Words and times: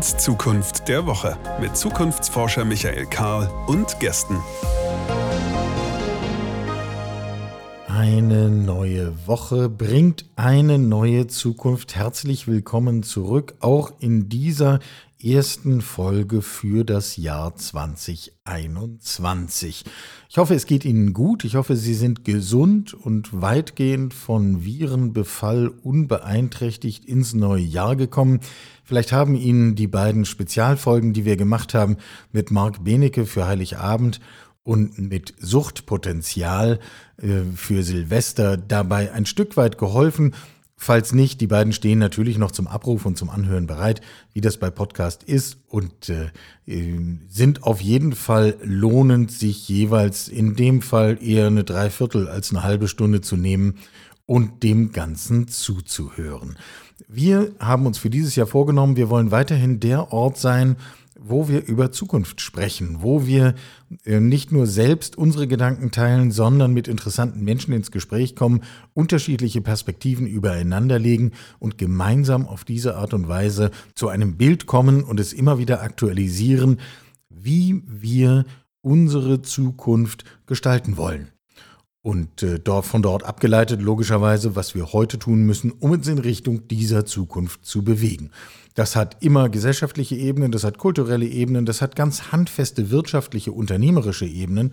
Karls 0.00 0.16
Zukunft 0.16 0.88
der 0.88 1.04
Woche 1.04 1.36
mit 1.60 1.76
Zukunftsforscher 1.76 2.64
Michael 2.64 3.04
Karl 3.04 3.50
und 3.66 4.00
Gästen. 4.00 4.42
Eine 8.02 8.48
neue 8.48 9.12
Woche 9.26 9.68
bringt 9.68 10.24
eine 10.34 10.78
neue 10.78 11.26
Zukunft. 11.26 11.96
Herzlich 11.96 12.48
willkommen 12.48 13.02
zurück, 13.02 13.56
auch 13.60 13.92
in 14.00 14.30
dieser 14.30 14.78
ersten 15.22 15.82
Folge 15.82 16.40
für 16.40 16.84
das 16.84 17.18
Jahr 17.18 17.54
2021. 17.54 19.84
Ich 20.30 20.38
hoffe, 20.38 20.54
es 20.54 20.64
geht 20.64 20.86
Ihnen 20.86 21.12
gut. 21.12 21.44
Ich 21.44 21.56
hoffe, 21.56 21.76
Sie 21.76 21.92
sind 21.92 22.24
gesund 22.24 22.94
und 22.94 23.42
weitgehend 23.42 24.14
von 24.14 24.64
Virenbefall 24.64 25.68
unbeeinträchtigt 25.68 27.04
ins 27.04 27.34
neue 27.34 27.60
Jahr 27.60 27.96
gekommen. 27.96 28.40
Vielleicht 28.82 29.12
haben 29.12 29.34
Ihnen 29.34 29.74
die 29.74 29.88
beiden 29.88 30.24
Spezialfolgen, 30.24 31.12
die 31.12 31.26
wir 31.26 31.36
gemacht 31.36 31.74
haben 31.74 31.98
mit 32.32 32.50
Marc 32.50 32.82
Benecke 32.82 33.26
für 33.26 33.46
Heiligabend 33.46 34.20
und 34.62 34.98
mit 34.98 35.34
Suchtpotenzial 35.38 36.80
für 37.54 37.82
Silvester 37.82 38.56
dabei 38.56 39.12
ein 39.12 39.26
Stück 39.26 39.56
weit 39.56 39.78
geholfen. 39.78 40.34
Falls 40.82 41.12
nicht, 41.12 41.42
die 41.42 41.46
beiden 41.46 41.74
stehen 41.74 41.98
natürlich 41.98 42.38
noch 42.38 42.52
zum 42.52 42.66
Abruf 42.66 43.04
und 43.04 43.18
zum 43.18 43.28
Anhören 43.28 43.66
bereit, 43.66 44.00
wie 44.32 44.40
das 44.40 44.56
bei 44.56 44.70
Podcast 44.70 45.22
ist 45.22 45.58
und 45.68 46.08
äh, 46.08 46.30
sind 47.28 47.64
auf 47.64 47.82
jeden 47.82 48.12
Fall 48.14 48.56
lohnend, 48.62 49.30
sich 49.30 49.68
jeweils 49.68 50.28
in 50.28 50.56
dem 50.56 50.80
Fall 50.80 51.18
eher 51.20 51.48
eine 51.48 51.64
Dreiviertel 51.64 52.28
als 52.28 52.50
eine 52.50 52.62
halbe 52.62 52.88
Stunde 52.88 53.20
zu 53.20 53.36
nehmen 53.36 53.74
und 54.24 54.62
dem 54.62 54.90
Ganzen 54.92 55.48
zuzuhören. 55.48 56.56
Wir 57.08 57.52
haben 57.58 57.84
uns 57.84 57.98
für 57.98 58.08
dieses 58.08 58.34
Jahr 58.34 58.46
vorgenommen, 58.46 58.96
wir 58.96 59.10
wollen 59.10 59.30
weiterhin 59.32 59.80
der 59.80 60.14
Ort 60.14 60.38
sein, 60.38 60.76
wo 61.22 61.48
wir 61.48 61.66
über 61.66 61.92
Zukunft 61.92 62.40
sprechen, 62.40 63.02
wo 63.02 63.26
wir 63.26 63.54
äh, 64.04 64.20
nicht 64.20 64.52
nur 64.52 64.66
selbst 64.66 65.16
unsere 65.16 65.46
Gedanken 65.46 65.90
teilen, 65.90 66.30
sondern 66.30 66.72
mit 66.72 66.88
interessanten 66.88 67.44
Menschen 67.44 67.74
ins 67.74 67.90
Gespräch 67.90 68.34
kommen, 68.34 68.62
unterschiedliche 68.94 69.60
Perspektiven 69.60 70.26
übereinander 70.26 70.98
legen 70.98 71.32
und 71.58 71.76
gemeinsam 71.76 72.46
auf 72.46 72.64
diese 72.64 72.96
Art 72.96 73.12
und 73.12 73.28
Weise 73.28 73.70
zu 73.94 74.08
einem 74.08 74.38
Bild 74.38 74.64
kommen 74.64 75.04
und 75.04 75.20
es 75.20 75.34
immer 75.34 75.58
wieder 75.58 75.82
aktualisieren, 75.82 76.80
wie 77.28 77.82
wir 77.86 78.46
unsere 78.80 79.42
Zukunft 79.42 80.24
gestalten 80.46 80.96
wollen. 80.96 81.28
Und 82.02 82.42
äh, 82.42 82.58
dort, 82.58 82.86
von 82.86 83.02
dort 83.02 83.24
abgeleitet 83.24 83.82
logischerweise, 83.82 84.56
was 84.56 84.74
wir 84.74 84.92
heute 84.92 85.18
tun 85.18 85.42
müssen, 85.42 85.70
um 85.70 85.90
uns 85.90 86.08
in 86.08 86.18
Richtung 86.18 86.66
dieser 86.68 87.04
Zukunft 87.04 87.66
zu 87.66 87.84
bewegen. 87.84 88.30
Das 88.74 88.96
hat 88.96 89.22
immer 89.22 89.50
gesellschaftliche 89.50 90.16
Ebenen, 90.16 90.52
das 90.52 90.64
hat 90.64 90.78
kulturelle 90.78 91.26
Ebenen, 91.26 91.66
das 91.66 91.82
hat 91.82 91.96
ganz 91.96 92.32
handfeste 92.32 92.90
wirtschaftliche, 92.90 93.52
unternehmerische 93.52 94.24
Ebenen 94.24 94.72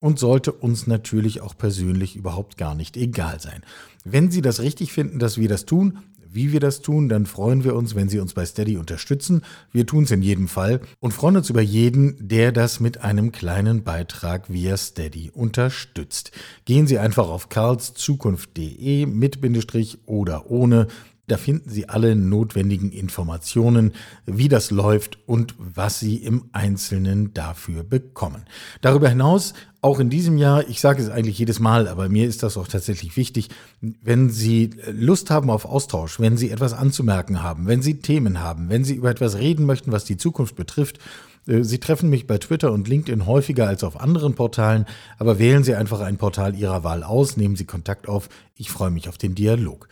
und 0.00 0.18
sollte 0.18 0.52
uns 0.52 0.86
natürlich 0.86 1.40
auch 1.40 1.56
persönlich 1.56 2.16
überhaupt 2.16 2.56
gar 2.56 2.74
nicht 2.74 2.96
egal 2.96 3.40
sein. 3.40 3.62
Wenn 4.04 4.30
Sie 4.30 4.42
das 4.42 4.60
richtig 4.60 4.92
finden, 4.92 5.18
dass 5.18 5.38
wir 5.38 5.48
das 5.48 5.64
tun, 5.64 5.98
wie 6.30 6.52
wir 6.52 6.60
das 6.60 6.80
tun, 6.80 7.08
dann 7.08 7.26
freuen 7.26 7.64
wir 7.64 7.74
uns, 7.74 7.94
wenn 7.94 8.08
Sie 8.08 8.18
uns 8.18 8.34
bei 8.34 8.44
Steady 8.44 8.76
unterstützen. 8.76 9.42
Wir 9.72 9.86
tun 9.86 10.04
es 10.04 10.10
in 10.10 10.22
jedem 10.22 10.48
Fall 10.48 10.80
und 11.00 11.12
freuen 11.12 11.36
uns 11.36 11.50
über 11.50 11.60
jeden, 11.62 12.16
der 12.28 12.52
das 12.52 12.80
mit 12.80 13.02
einem 13.02 13.32
kleinen 13.32 13.84
Beitrag 13.84 14.52
via 14.52 14.76
Steady 14.76 15.30
unterstützt. 15.32 16.32
Gehen 16.64 16.86
Sie 16.86 16.98
einfach 16.98 17.28
auf 17.28 17.48
karlszukunft.de 17.48 19.06
mit 19.06 19.40
Bindestrich 19.40 19.98
oder 20.06 20.50
ohne 20.50 20.88
da 21.28 21.36
finden 21.36 21.68
Sie 21.68 21.88
alle 21.88 22.16
notwendigen 22.16 22.90
Informationen, 22.90 23.92
wie 24.24 24.48
das 24.48 24.70
läuft 24.70 25.18
und 25.28 25.54
was 25.58 26.00
Sie 26.00 26.16
im 26.16 26.48
Einzelnen 26.52 27.34
dafür 27.34 27.84
bekommen. 27.84 28.46
Darüber 28.80 29.10
hinaus, 29.10 29.52
auch 29.80 30.00
in 30.00 30.10
diesem 30.10 30.38
Jahr, 30.38 30.68
ich 30.68 30.80
sage 30.80 31.02
es 31.02 31.08
eigentlich 31.08 31.38
jedes 31.38 31.60
Mal, 31.60 31.86
aber 31.86 32.08
mir 32.08 32.26
ist 32.26 32.42
das 32.42 32.56
auch 32.56 32.66
tatsächlich 32.66 33.16
wichtig, 33.16 33.48
wenn 33.80 34.28
Sie 34.28 34.70
Lust 34.90 35.30
haben 35.30 35.50
auf 35.50 35.64
Austausch, 35.64 36.18
wenn 36.18 36.36
Sie 36.36 36.50
etwas 36.50 36.72
anzumerken 36.72 37.42
haben, 37.42 37.66
wenn 37.66 37.80
Sie 37.80 38.00
Themen 38.00 38.40
haben, 38.40 38.68
wenn 38.70 38.84
Sie 38.84 38.94
über 38.94 39.10
etwas 39.10 39.38
reden 39.38 39.66
möchten, 39.66 39.92
was 39.92 40.04
die 40.04 40.16
Zukunft 40.16 40.56
betrifft, 40.56 40.98
äh, 41.46 41.62
Sie 41.62 41.78
treffen 41.78 42.10
mich 42.10 42.26
bei 42.26 42.38
Twitter 42.38 42.72
und 42.72 42.88
LinkedIn 42.88 43.26
häufiger 43.26 43.68
als 43.68 43.84
auf 43.84 44.00
anderen 44.00 44.34
Portalen, 44.34 44.84
aber 45.16 45.38
wählen 45.38 45.62
Sie 45.62 45.76
einfach 45.76 46.00
ein 46.00 46.16
Portal 46.16 46.56
Ihrer 46.56 46.82
Wahl 46.82 47.04
aus, 47.04 47.36
nehmen 47.36 47.54
Sie 47.54 47.64
Kontakt 47.64 48.08
auf. 48.08 48.28
Ich 48.56 48.70
freue 48.70 48.90
mich 48.90 49.08
auf 49.08 49.18
den 49.18 49.36
Dialog. 49.36 49.88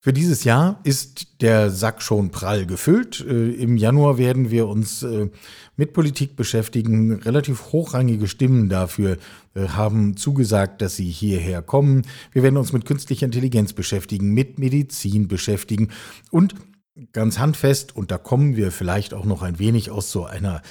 Für 0.00 0.12
dieses 0.12 0.44
Jahr 0.44 0.78
ist 0.84 1.42
der 1.42 1.72
Sack 1.72 2.02
schon 2.02 2.30
prall 2.30 2.66
gefüllt. 2.66 3.24
Äh, 3.28 3.50
Im 3.50 3.76
Januar 3.76 4.16
werden 4.16 4.52
wir 4.52 4.68
uns 4.68 5.02
äh, 5.02 5.28
mit 5.76 5.92
Politik 5.92 6.36
beschäftigen. 6.36 7.14
Relativ 7.14 7.72
hochrangige 7.72 8.28
Stimmen 8.28 8.68
dafür 8.68 9.16
äh, 9.54 9.66
haben 9.68 10.16
zugesagt, 10.16 10.82
dass 10.82 10.94
sie 10.94 11.10
hierher 11.10 11.62
kommen. 11.62 12.02
Wir 12.30 12.44
werden 12.44 12.58
uns 12.58 12.72
mit 12.72 12.84
künstlicher 12.84 13.26
Intelligenz 13.26 13.72
beschäftigen, 13.72 14.32
mit 14.32 14.60
Medizin 14.60 15.26
beschäftigen 15.26 15.88
und 16.30 16.54
ganz 17.12 17.38
handfest, 17.38 17.94
und 17.94 18.10
da 18.10 18.18
kommen 18.18 18.56
wir 18.56 18.72
vielleicht 18.72 19.14
auch 19.14 19.24
noch 19.24 19.42
ein 19.42 19.60
wenig 19.60 19.92
aus 19.92 20.10
so 20.10 20.24
einer 20.24 20.62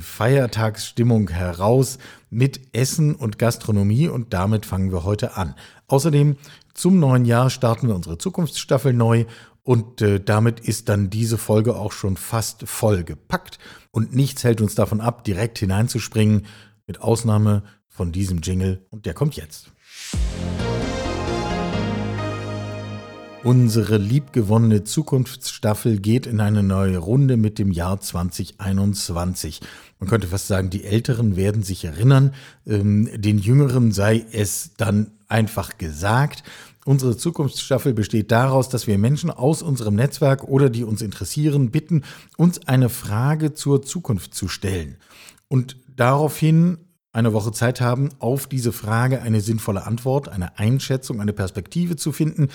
Feiertagsstimmung 0.00 1.28
heraus, 1.30 1.98
mit 2.28 2.60
Essen 2.72 3.14
und 3.14 3.38
Gastronomie 3.38 4.08
und 4.08 4.34
damit 4.34 4.66
fangen 4.66 4.90
wir 4.90 5.04
heute 5.04 5.36
an. 5.36 5.54
Außerdem 5.86 6.34
zum 6.76 7.00
neuen 7.00 7.24
Jahr 7.24 7.48
starten 7.48 7.88
wir 7.88 7.94
unsere 7.94 8.18
Zukunftsstaffel 8.18 8.92
neu 8.92 9.24
und 9.62 10.02
äh, 10.02 10.20
damit 10.20 10.60
ist 10.60 10.90
dann 10.90 11.08
diese 11.08 11.38
Folge 11.38 11.74
auch 11.74 11.92
schon 11.92 12.16
fast 12.16 12.68
voll 12.68 13.02
gepackt 13.02 13.58
und 13.90 14.14
nichts 14.14 14.44
hält 14.44 14.60
uns 14.60 14.74
davon 14.74 15.00
ab, 15.00 15.24
direkt 15.24 15.58
hineinzuspringen, 15.58 16.46
mit 16.86 17.00
Ausnahme 17.00 17.62
von 17.88 18.12
diesem 18.12 18.42
Jingle 18.42 18.86
und 18.90 19.06
der 19.06 19.14
kommt 19.14 19.36
jetzt. 19.36 19.72
Unsere 23.42 23.96
liebgewonnene 23.96 24.84
Zukunftsstaffel 24.84 25.98
geht 25.98 26.26
in 26.26 26.40
eine 26.40 26.62
neue 26.62 26.98
Runde 26.98 27.36
mit 27.36 27.58
dem 27.58 27.70
Jahr 27.70 28.00
2021. 28.00 29.60
Man 29.98 30.10
könnte 30.10 30.26
fast 30.26 30.48
sagen, 30.48 30.68
die 30.68 30.84
Älteren 30.84 31.36
werden 31.36 31.62
sich 31.62 31.84
erinnern, 31.84 32.34
ähm, 32.66 33.08
den 33.14 33.38
Jüngeren 33.38 33.92
sei 33.92 34.26
es 34.32 34.74
dann 34.76 35.12
einfach 35.28 35.78
gesagt. 35.78 36.42
Unsere 36.84 37.16
Zukunftsstaffel 37.16 37.94
besteht 37.94 38.30
daraus, 38.30 38.68
dass 38.68 38.86
wir 38.86 38.96
Menschen 38.96 39.30
aus 39.30 39.62
unserem 39.62 39.96
Netzwerk 39.96 40.44
oder 40.44 40.70
die 40.70 40.84
uns 40.84 41.02
interessieren, 41.02 41.70
bitten, 41.70 42.04
uns 42.36 42.66
eine 42.68 42.88
Frage 42.88 43.54
zur 43.54 43.82
Zukunft 43.82 44.34
zu 44.34 44.46
stellen. 44.46 44.96
Und 45.48 45.76
daraufhin 45.96 46.78
eine 47.12 47.32
Woche 47.32 47.50
Zeit 47.50 47.80
haben, 47.80 48.10
auf 48.18 48.46
diese 48.46 48.72
Frage 48.72 49.22
eine 49.22 49.40
sinnvolle 49.40 49.86
Antwort, 49.86 50.28
eine 50.28 50.58
Einschätzung, 50.58 51.20
eine 51.20 51.32
Perspektive 51.32 51.96
zu 51.96 52.12
finden, 52.12 52.48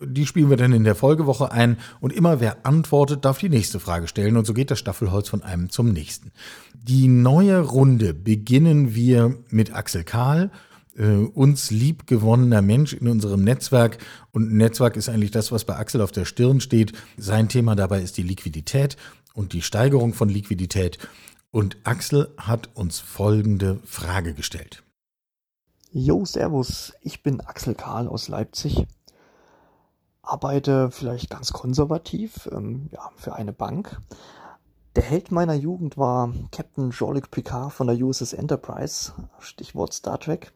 die 0.00 0.26
spielen 0.26 0.50
wir 0.50 0.58
dann 0.58 0.72
in 0.72 0.84
der 0.84 0.94
Folgewoche 0.94 1.50
ein 1.50 1.78
und 2.00 2.12
immer 2.12 2.38
wer 2.38 2.66
antwortet, 2.66 3.24
darf 3.24 3.38
die 3.38 3.48
nächste 3.48 3.80
Frage 3.80 4.08
stellen 4.08 4.36
und 4.36 4.46
so 4.46 4.52
geht 4.52 4.70
das 4.70 4.78
Staffelholz 4.78 5.28
von 5.28 5.42
einem 5.42 5.70
zum 5.70 5.92
nächsten. 5.92 6.32
Die 6.74 7.08
neue 7.08 7.60
Runde 7.60 8.12
beginnen 8.12 8.94
wir 8.94 9.38
mit 9.48 9.74
Axel 9.74 10.04
Kahl, 10.04 10.50
äh, 10.96 11.04
uns 11.04 11.70
liebgewonnener 11.70 12.62
Mensch 12.62 12.92
in 12.92 13.08
unserem 13.08 13.44
Netzwerk 13.44 13.98
und 14.32 14.52
Netzwerk 14.52 14.96
ist 14.96 15.08
eigentlich 15.08 15.30
das, 15.30 15.52
was 15.52 15.64
bei 15.64 15.76
Axel 15.76 16.00
auf 16.00 16.12
der 16.12 16.24
Stirn 16.24 16.60
steht. 16.60 16.92
Sein 17.16 17.48
Thema 17.48 17.74
dabei 17.76 18.02
ist 18.02 18.16
die 18.16 18.22
Liquidität 18.22 18.96
und 19.34 19.52
die 19.52 19.62
Steigerung 19.62 20.14
von 20.14 20.28
Liquidität 20.28 20.98
und 21.50 21.76
Axel 21.84 22.32
hat 22.36 22.70
uns 22.74 22.98
folgende 22.98 23.80
Frage 23.84 24.34
gestellt. 24.34 24.82
Jo, 25.92 26.24
Servus, 26.24 26.92
ich 27.02 27.22
bin 27.22 27.40
Axel 27.40 27.74
Kahl 27.74 28.08
aus 28.08 28.28
Leipzig 28.28 28.86
arbeite 30.26 30.90
vielleicht 30.90 31.30
ganz 31.30 31.52
konservativ 31.52 32.48
ähm, 32.52 32.88
ja, 32.92 33.10
für 33.16 33.34
eine 33.34 33.52
Bank. 33.52 34.00
Der 34.96 35.04
Held 35.04 35.30
meiner 35.30 35.52
Jugend 35.52 35.98
war 35.98 36.32
Captain 36.52 36.90
Jean-Luc 36.90 37.30
Picard 37.30 37.70
von 37.70 37.86
der 37.86 38.02
USS 38.02 38.32
Enterprise, 38.32 39.12
Stichwort 39.40 39.92
Star 39.92 40.18
Trek. 40.18 40.54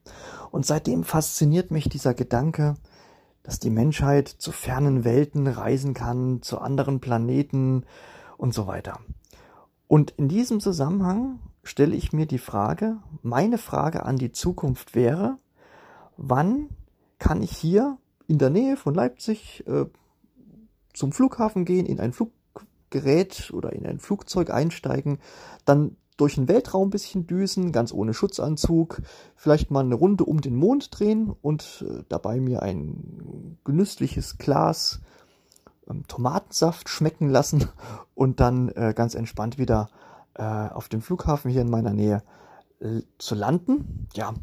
Und 0.51 0.65
seitdem 0.65 1.05
fasziniert 1.05 1.71
mich 1.71 1.91
dieser 1.91 2.15
Gedanke, 2.15 2.77
dass 3.43 3.59
die 3.59 3.69
Menschheit 3.69 4.29
zu 4.29 4.51
fernen 4.51 5.05
Welten 5.05 5.47
reisen 5.47 5.93
kann, 5.93 6.41
zu 6.41 6.59
anderen 6.59 7.01
Planeten 7.01 7.85
und 8.39 8.55
so 8.55 8.67
weiter. 8.67 9.01
Und 9.89 10.13
in 10.13 10.29
diesem 10.29 10.61
Zusammenhang 10.61 11.41
stelle 11.63 11.95
ich 11.95 12.15
mir 12.15 12.25
die 12.25 12.39
Frage, 12.39 12.97
meine 13.21 13.59
Frage 13.59 14.07
an 14.07 14.17
die 14.17 14.33
Zukunft 14.33 14.95
wäre, 14.95 15.37
wann 16.17 16.71
kann 17.19 17.43
ich 17.43 17.55
hier 17.55 17.99
in 18.27 18.39
der 18.39 18.49
Nähe 18.49 18.79
von 18.79 18.95
Leipzig 18.95 19.67
äh, 19.67 19.85
zum 20.95 21.13
Flughafen 21.13 21.67
gehen, 21.67 21.85
in 21.85 22.01
ein 22.01 22.15
Fluggerät 22.91 23.51
oder 23.53 23.73
in 23.73 23.87
ein 23.87 23.99
Flugzeug 23.99 24.51
einsteigen, 24.51 25.19
dann 25.65 25.97
durch 26.17 26.35
den 26.35 26.49
Weltraum 26.49 26.89
ein 26.89 26.91
bisschen 26.91 27.27
düsen, 27.27 27.73
ganz 27.73 27.93
ohne 27.93 28.13
Schutzanzug, 28.13 29.01
vielleicht 29.37 29.71
mal 29.71 29.85
eine 29.85 29.95
Runde 29.95 30.25
um 30.25 30.41
den 30.43 30.55
Mond 30.55 30.99
drehen 30.99 31.35
und 31.41 31.85
äh, 31.89 32.05
dabei 32.09 32.41
mir 32.41 32.63
ein 32.63 33.57
genüssliches 33.65 34.37
Glas 34.37 35.01
ähm, 35.89 36.07
Tomatensaft 36.09 36.91
schmecken 36.91 37.31
lassen 37.31 37.69
und 38.15 38.41
dann 38.41 38.69
äh, 38.71 38.93
ganz 38.95 39.15
entspannt 39.15 39.57
wieder 39.57 39.89
äh, 40.35 40.43
auf 40.43 40.89
dem 40.89 41.01
Flughafen 41.01 41.51
hier 41.51 41.63
in 41.63 41.71
meiner 41.71 41.95
Nähe 41.95 42.23
äh, 42.81 43.01
zu 43.17 43.35
landen. 43.35 44.09
Ja, 44.13 44.35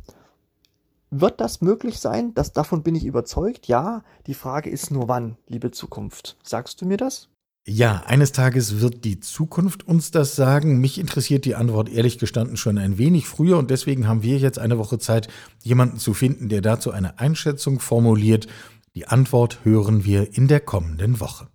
wird 1.11 1.39
das 1.39 1.61
möglich 1.61 1.99
sein? 1.99 2.33
Das, 2.33 2.53
davon 2.53 2.81
bin 2.81 2.95
ich 2.95 3.05
überzeugt. 3.05 3.67
Ja, 3.67 4.03
die 4.25 4.33
Frage 4.33 4.71
ist 4.71 4.89
nur 4.89 5.07
wann, 5.07 5.37
liebe 5.47 5.69
Zukunft. 5.69 6.37
Sagst 6.43 6.81
du 6.81 6.85
mir 6.87 6.97
das? 6.97 7.29
Ja, 7.69 8.03
eines 8.05 8.31
Tages 8.31 8.79
wird 8.79 9.03
die 9.03 9.19
Zukunft 9.19 9.85
uns 9.85 10.09
das 10.09 10.37
sagen. 10.37 10.79
Mich 10.79 10.97
interessiert 10.97 11.43
die 11.43 11.55
Antwort 11.55 11.89
ehrlich 11.89 12.17
gestanden 12.17 12.55
schon 12.55 12.77
ein 12.77 12.97
wenig 12.97 13.27
früher 13.27 13.57
und 13.57 13.69
deswegen 13.69 14.07
haben 14.07 14.23
wir 14.23 14.37
jetzt 14.37 14.57
eine 14.57 14.77
Woche 14.77 14.99
Zeit, 14.99 15.27
jemanden 15.63 15.97
zu 15.97 16.13
finden, 16.13 16.47
der 16.47 16.61
dazu 16.61 16.91
eine 16.91 17.19
Einschätzung 17.19 17.81
formuliert. 17.81 18.47
Die 18.95 19.05
Antwort 19.09 19.59
hören 19.63 20.05
wir 20.05 20.37
in 20.37 20.47
der 20.47 20.61
kommenden 20.61 21.19
Woche. 21.19 21.49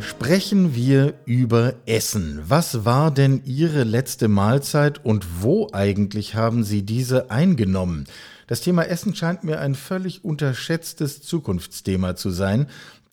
Sprechen 0.00 0.74
wir 0.74 1.14
über 1.24 1.76
Essen. 1.86 2.42
Was 2.46 2.84
war 2.84 3.10
denn 3.10 3.40
Ihre 3.46 3.84
letzte 3.84 4.28
Mahlzeit 4.28 5.02
und 5.02 5.26
wo 5.40 5.70
eigentlich 5.72 6.34
haben 6.34 6.62
Sie 6.62 6.82
diese 6.82 7.30
eingenommen? 7.30 8.04
Das 8.46 8.60
Thema 8.60 8.82
Essen 8.82 9.14
scheint 9.14 9.44
mir 9.44 9.60
ein 9.60 9.74
völlig 9.74 10.24
unterschätztes 10.24 11.22
Zukunftsthema 11.22 12.14
zu 12.16 12.30
sein. 12.30 12.66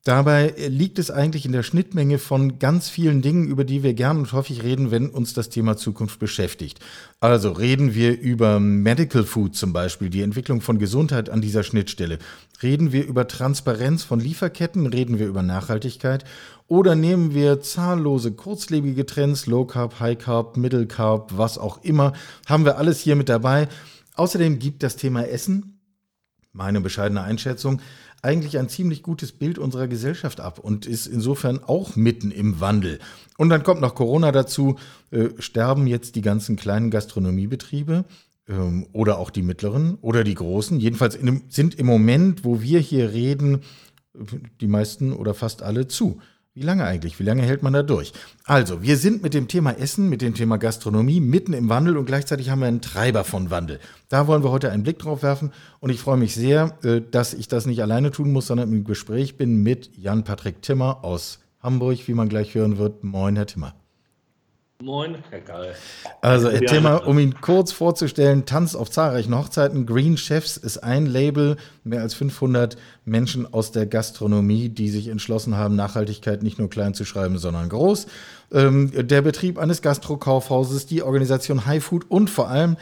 Dabei 0.06 0.54
liegt 0.58 1.00
es 1.00 1.12
eigentlich 1.12 1.46
in 1.46 1.54
der 1.54 1.64
Schnittmenge 1.64 2.20
von 2.20 2.60
ganz 2.60 2.90
vielen 2.90 3.22
Dingen, 3.22 3.48
über 3.48 3.64
die 3.64 3.84
wir 3.84 3.94
gern 3.94 4.18
und 4.18 4.34
häufig 4.34 4.62
reden, 4.62 4.92
wenn 4.92 5.10
uns 5.10 5.34
das 5.34 5.48
Thema 5.48 5.78
Zukunft 5.78 6.20
beschäftigt. 6.20 6.82
Also 7.22 7.54
reden 7.54 7.96
wir 7.96 8.20
über 8.20 8.60
Medical 8.60 9.24
Food 9.24 9.56
zum 9.56 9.72
Beispiel, 9.72 10.10
die 10.10 10.22
Entwicklung 10.22 10.60
von 10.60 10.78
Gesundheit 10.78 11.30
an 11.30 11.40
dieser 11.40 11.64
Schnittstelle. 11.64 12.20
Reden 12.62 12.92
wir 12.92 13.08
über 13.08 13.30
Transparenz 13.30 14.04
von 14.04 14.20
Lieferketten, 14.20 14.88
reden 14.88 15.20
wir 15.20 15.28
über 15.28 15.42
Nachhaltigkeit 15.42 16.26
oder 16.68 16.96
nehmen 16.96 17.34
wir 17.34 17.62
zahllose 17.62 18.34
kurzlebige 18.34 19.06
Trends, 19.06 19.46
Low 19.46 19.64
Carb, 19.64 20.02
High 20.02 20.18
Carb, 20.18 20.58
Middle 20.58 20.86
Carb, 20.86 21.32
was 21.38 21.58
auch 21.58 21.82
immer, 21.82 22.12
haben 22.46 22.66
wir 22.66 22.78
alles 22.78 23.00
hier 23.00 23.16
mit 23.16 23.30
dabei. 23.30 23.70
Außerdem 24.16 24.60
gibt 24.60 24.84
das 24.84 24.96
Thema 24.96 25.28
Essen, 25.28 25.80
meine 26.52 26.82
bescheidene 26.82 27.22
Einschätzung, 27.22 27.82
eigentlich 28.22 28.58
ein 28.58 28.70
ziemlich 28.70 29.04
gutes 29.04 29.34
Bild 29.34 29.58
unserer 29.58 29.88
Gesellschaft 29.88 30.40
ab 30.40 30.60
und 30.60 30.86
ist 30.86 31.08
insofern 31.08 31.62
auch 31.64 31.96
mitten 31.96 32.32
im 32.32 32.62
Wandel. 32.62 33.00
Und 33.38 33.50
dann 33.50 33.64
kommt 33.64 33.82
noch 33.82 33.96
Corona 33.96 34.32
dazu, 34.32 34.78
äh, 35.12 35.30
sterben 35.40 35.88
jetzt 35.88 36.16
die 36.16 36.22
ganzen 36.22 36.56
kleinen 36.56 36.90
Gastronomiebetriebe 36.90 38.06
ähm, 38.48 38.88
oder 38.94 39.18
auch 39.18 39.30
die 39.30 39.42
mittleren 39.42 39.96
oder 40.02 40.24
die 40.24 40.36
großen. 40.36 40.80
Jedenfalls 40.80 41.16
in, 41.16 41.44
sind 41.50 41.76
im 41.76 41.86
Moment, 41.86 42.46
wo 42.46 42.62
wir 42.62 42.80
hier 42.80 43.12
reden, 43.12 43.62
die 44.62 44.68
meisten 44.68 45.12
oder 45.12 45.34
fast 45.34 45.64
alle 45.64 45.88
zu. 45.88 46.22
Wie 46.56 46.62
lange 46.62 46.86
eigentlich? 46.86 47.20
Wie 47.20 47.24
lange 47.24 47.42
hält 47.42 47.64
man 47.64 47.74
da 47.74 47.82
durch? 47.82 48.14
Also, 48.44 48.84
wir 48.84 48.98
sind 48.98 49.24
mit 49.24 49.34
dem 49.34 49.48
Thema 49.48 49.72
Essen, 49.72 50.08
mit 50.08 50.22
dem 50.22 50.36
Thema 50.36 50.58
Gastronomie 50.58 51.20
mitten 51.20 51.52
im 51.54 51.68
Wandel 51.68 51.98
und 51.98 52.06
gleichzeitig 52.06 52.52
haben 52.52 52.60
wir 52.60 52.68
einen 52.68 52.80
Treiber 52.80 53.24
von 53.24 53.50
Wandel. 53.50 53.80
Da 54.08 54.28
wollen 54.28 54.44
wir 54.44 54.52
heute 54.52 54.70
einen 54.70 54.84
Blick 54.84 55.00
drauf 55.00 55.24
werfen 55.24 55.52
und 55.80 55.90
ich 55.90 56.00
freue 56.00 56.18
mich 56.18 56.36
sehr, 56.36 56.78
äh, 56.84 57.02
dass 57.02 57.34
ich 57.34 57.48
das 57.48 57.66
nicht 57.66 57.82
alleine 57.82 58.12
tun 58.12 58.32
muss, 58.32 58.46
sondern 58.46 58.72
im 58.72 58.84
Gespräch 58.84 59.36
bin 59.36 59.64
mit 59.64 59.98
Jan-Patrick 59.98 60.62
Timmer 60.62 61.04
aus 61.04 61.40
Hamburg, 61.60 62.08
wie 62.08 62.14
man 62.14 62.30
gleich 62.30 62.54
hören 62.54 62.78
wird. 62.78 63.04
Moin, 63.04 63.36
Herr 63.36 63.48
Timmer. 63.48 63.74
Moin, 64.84 65.16
Herr 65.30 65.40
Gall. 65.40 65.76
Also, 66.20 66.50
Herr 66.50 66.60
Thema, 66.60 67.08
um 67.08 67.18
ihn 67.18 67.36
kurz 67.40 67.72
vorzustellen, 67.72 68.46
Tanz 68.46 68.76
auf 68.76 68.92
zahlreichen 68.92 69.34
Hochzeiten. 69.34 69.86
Green 69.86 70.18
Chefs 70.18 70.58
ist 70.58 70.80
ein 70.80 71.06
Label, 71.06 71.56
mehr 71.86 72.02
als 72.02 72.14
500 72.16 72.76
Menschen 73.06 73.52
aus 73.54 73.72
der 73.72 73.86
Gastronomie, 73.86 74.68
die 74.68 74.90
sich 74.90 75.08
entschlossen 75.08 75.56
haben, 75.56 75.78
Nachhaltigkeit 75.78 76.44
nicht 76.44 76.60
nur 76.60 76.70
klein 76.70 76.94
zu 76.94 77.06
schreiben, 77.06 77.38
sondern 77.38 77.70
groß. 77.70 78.08
Ähm, 78.52 78.92
der 78.94 79.22
Betrieb 79.22 79.58
eines 79.58 79.82
Gastrokaufhauses, 79.82 80.86
die 80.86 81.02
Organisation 81.02 81.66
High 81.66 81.82
Food 81.82 82.12
und 82.12 82.30
vor 82.30 82.50
allem 82.50 82.76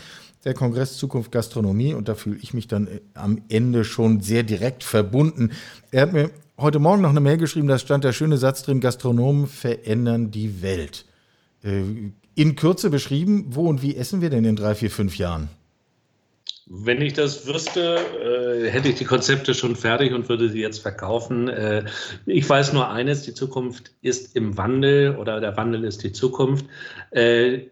der 0.43 0.55
Kongress 0.55 0.97
Zukunft 0.97 1.31
Gastronomie. 1.31 1.93
Und 1.93 2.07
da 2.07 2.15
fühle 2.15 2.39
ich 2.41 2.55
mich 2.55 2.67
dann 2.67 2.87
äh, 2.87 3.01
am 3.13 3.43
Ende 3.47 3.83
schon 3.83 4.21
sehr 4.21 4.41
direkt 4.41 4.83
verbunden. 4.83 5.51
Er 5.91 6.01
hat 6.01 6.13
mir 6.13 6.31
heute 6.57 6.79
Morgen 6.79 7.03
noch 7.03 7.11
eine 7.11 7.19
Mail 7.19 7.37
geschrieben, 7.37 7.67
da 7.67 7.77
stand 7.77 8.03
der 8.03 8.13
schöne 8.13 8.37
Satz 8.37 8.63
drin, 8.63 8.79
Gastronomen 8.79 9.45
verändern 9.45 10.31
die 10.31 10.63
Welt. 10.63 11.05
Äh, 11.63 12.11
in 12.33 12.55
Kürze 12.55 12.89
beschrieben, 12.89 13.47
wo 13.49 13.67
und 13.67 13.81
wie 13.81 13.95
essen 13.95 14.21
wir 14.21 14.29
denn 14.29 14.45
in 14.45 14.55
drei, 14.55 14.73
vier, 14.73 14.89
fünf 14.89 15.17
Jahren? 15.17 15.49
Wenn 16.65 17.01
ich 17.01 17.11
das 17.11 17.45
wüsste, 17.45 17.97
äh, 17.97 18.69
hätte 18.69 18.87
ich 18.87 18.95
die 18.95 19.05
Konzepte 19.05 19.53
schon 19.53 19.75
fertig 19.75 20.13
und 20.13 20.29
würde 20.29 20.49
sie 20.49 20.61
jetzt 20.61 20.79
verkaufen. 20.79 21.49
Äh, 21.49 21.83
ich 22.25 22.47
weiß 22.47 22.71
nur 22.71 22.89
eines, 22.89 23.23
die 23.23 23.33
Zukunft 23.33 23.91
ist 24.01 24.35
im 24.35 24.57
Wandel 24.57 25.17
oder 25.17 25.41
der 25.41 25.57
Wandel 25.57 25.83
ist 25.83 26.03
die 26.03 26.13
Zukunft. 26.13 26.65